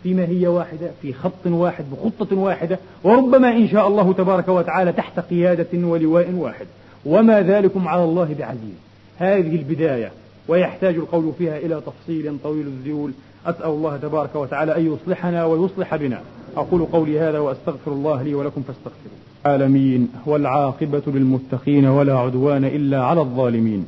في 0.03 0.14
ماهية 0.14 0.47
واحدة 0.47 0.91
في 1.01 1.14
خط 1.14 1.45
واحد 1.45 1.86
بخطة 1.91 2.36
واحدة 2.36 2.80
وربما 3.03 3.51
إن 3.51 3.68
شاء 3.68 3.88
الله 3.88 4.14
تبارك 4.14 4.47
وتعالى 4.47 4.91
تحت 4.91 5.20
قيادة 5.20 5.88
ولواء 5.88 6.32
واحد. 6.32 6.66
وما 7.05 7.41
ذلكم 7.41 7.88
على 7.88 8.03
الله 8.03 8.36
بعزيز. 8.39 8.78
هذه 9.18 9.55
البداية 9.55 10.11
ويحتاج 10.47 10.95
القول 10.95 11.32
فيها 11.38 11.57
إلى 11.57 11.82
تفصيل 11.86 12.38
طويل 12.43 12.68
الذيول. 12.68 13.11
أسأل 13.45 13.69
الله 13.69 13.97
تبارك 13.97 14.35
وتعالى 14.35 14.77
أن 14.77 14.93
يصلحنا 14.93 15.45
ويصلح 15.45 15.95
بنا. 15.95 16.21
أقول 16.57 16.85
قولي 16.85 17.19
هذا 17.19 17.39
وأستغفر 17.39 17.91
الله 17.91 18.21
لي 18.23 18.33
ولكم 18.33 18.61
فاستغفروا 18.61 19.17
العالمين 19.45 20.09
والعاقبة 20.25 21.01
للمتقين 21.07 21.85
ولا 21.85 22.17
عدوان 22.17 22.65
إلا 22.65 23.03
على 23.03 23.21
الظالمين. 23.21 23.85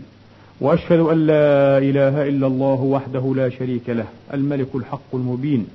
وأشهد 0.61 0.99
أن 0.99 1.17
لا 1.17 1.77
إله 1.77 2.27
إلا 2.29 2.47
الله 2.47 2.81
وحده 2.81 3.33
لا 3.35 3.49
شريك 3.49 3.89
له 3.89 4.05
الملك 4.33 4.75
الحق 4.75 5.15
المبين. 5.15 5.67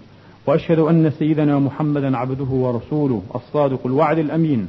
وأشهد 0.47 0.79
أن 0.79 1.11
سيدنا 1.11 1.59
محمدا 1.59 2.17
عبده 2.17 2.51
ورسوله 2.51 3.23
الصادق 3.35 3.87
الوعد 3.87 4.19
الأمين. 4.19 4.69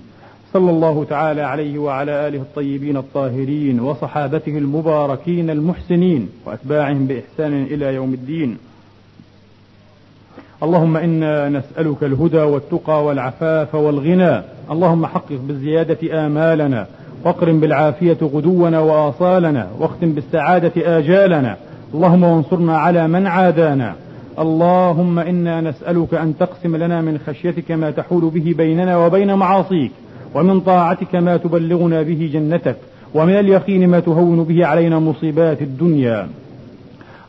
صلى 0.54 0.72
الله 0.72 1.04
تعالى 1.04 1.42
عليه 1.42 1.80
وعلى 1.80 2.28
آله 2.28 2.42
الطيبين 2.42 2.98
الطاهرين 2.98 3.80
وصحابته 3.80 4.58
المباركين 4.58 5.50
المحسنين 5.50 6.30
وأتباعهم 6.46 7.08
بإحسان 7.08 7.64
إلى 7.64 7.86
يوم 7.86 8.14
الدين. 8.14 8.58
اللهم 10.64 10.98
إنا 10.98 11.50
نسألك 11.50 12.04
الهدى 12.04 12.38
والتقى 12.42 13.06
والعفاف 13.06 13.76
والغنى. 13.76 14.42
اللهم 14.72 15.06
حقق 15.06 15.40
بالزيادة 15.48 16.26
آمالنا 16.26 16.86
واقرم 17.26 17.60
بالعافية 17.60 18.18
غدونا 18.22 18.80
وآصالنا 18.80 19.68
واختم 19.80 20.12
بالسعادة 20.12 20.98
آجالنا. 20.98 21.58
اللهم 21.94 22.24
وانصرنا 22.24 22.78
على 22.78 23.08
من 23.08 23.28
عادانا. 23.28 23.96
اللهم 24.40 25.20
إنا 25.20 25.62
نسألك 25.62 26.14
أن 26.14 26.34
تقسم 26.40 26.76
لنا 26.76 27.02
من 27.02 27.20
خشيتك 27.28 27.72
ما 27.72 27.92
تحول 27.92 28.30
به 28.30 28.54
بيننا 28.58 28.98
وبين 28.98 29.34
معاصيك 29.34 29.92
ومن 30.36 30.60
طاعتك 30.60 31.16
ما 31.16 31.38
تبلغنا 31.38 32.02
به 32.02 32.30
جنتك 32.34 32.76
ومن 33.14 33.40
اليقين 33.40 33.90
ما 33.90 34.00
تهون 34.00 34.44
به 34.44 34.66
علينا 34.66 35.00
مصيبات 35.00 35.62
الدنيا. 35.62 36.28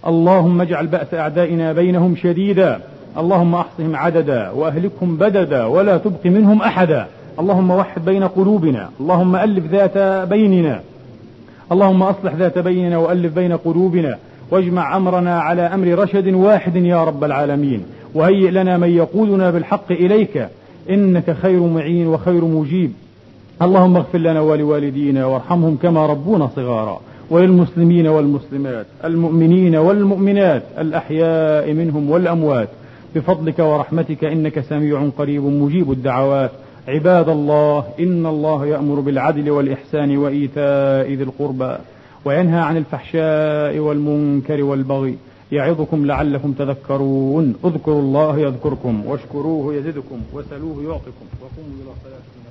اللهم 0.07 0.61
اجعل 0.61 0.87
بأس 0.87 1.15
أعدائنا 1.15 1.73
بينهم 1.73 2.17
شديدا. 2.17 2.81
اللهم 3.19 3.55
أحصهم 3.55 3.97
عددا 3.97 4.51
وأهلكهم 4.51 5.17
بددا 5.17 5.65
ولا 5.65 5.97
تبق 5.97 6.27
منهم 6.27 6.63
أحدا. 6.63 7.07
اللهم 7.39 7.71
وحد 7.71 8.05
بين 8.05 8.25
قلوبنا. 8.25 8.89
اللهم 9.01 9.37
ألف 9.37 9.65
ذات 9.67 10.29
بيننا. 10.29 10.81
اللهم 11.73 12.03
أصلح 12.03 12.35
ذات 12.35 12.59
بيننا 12.59 12.99
وألف 12.99 13.35
بين 13.35 13.53
قلوبنا. 13.53 14.19
واجمع 14.51 14.97
أمرنا 14.97 15.41
على 15.41 15.63
أمر 15.63 15.99
رشد 15.99 16.35
واحد 16.35 16.77
يا 16.77 17.05
رب 17.05 17.25
العالمين. 17.25 17.83
وهيئ 18.15 18.51
لنا 18.51 18.79
من 18.79 18.89
يقودنا 18.89 19.51
بالحق 19.51 19.93
إليك. 19.93 20.49
إنك 20.91 21.37
خير 21.43 21.61
معين 21.61 22.07
وخير 22.07 22.45
مجيب. 22.45 22.93
اللهم 23.63 23.97
اغفر 23.97 24.19
لنا 24.19 24.41
ولوالدينا 24.41 25.27
وارحمهم 25.27 25.77
كما 25.83 26.07
ربونا 26.07 26.51
صغارا. 26.57 27.01
وللمسلمين 27.31 28.07
والمسلمات 28.07 28.87
المؤمنين 29.05 29.77
والمؤمنات 29.77 30.63
الأحياء 30.79 31.73
منهم 31.73 32.11
والأموات. 32.11 32.69
بفضلك 33.15 33.59
ورحمتك 33.59 34.25
إنك 34.25 34.61
سميع 34.61 35.09
قريب 35.19 35.43
مجيب 35.43 35.93
الدعوات. 35.93 36.51
عباد 36.89 37.29
الله 37.29 37.85
إن 38.01 38.27
الله 38.27 38.67
يأمر 38.67 39.01
بالعدل 39.01 39.51
والإحسان 39.51 40.17
وإيتاء 40.17 41.13
ذي 41.13 41.23
القربى 41.23 41.77
وينهى 42.25 42.61
عن 42.61 42.77
الفحشاء 42.77 43.79
والمنكر 43.79 44.63
والبغي. 44.63 45.19
يعظكم 45.53 46.07
لعلكم 46.07 46.53
تذكرون. 46.53 47.55
اذكروا 47.65 48.01
الله 48.01 48.39
يذكركم 48.39 49.07
واشكروه 49.07 49.75
يزدكم 49.75 50.21
وسلوه 50.33 50.83
يعطكم. 50.83 51.27
وقوموا 51.43 51.77
إلى 51.83 51.93
صلاتكم. 52.05 52.42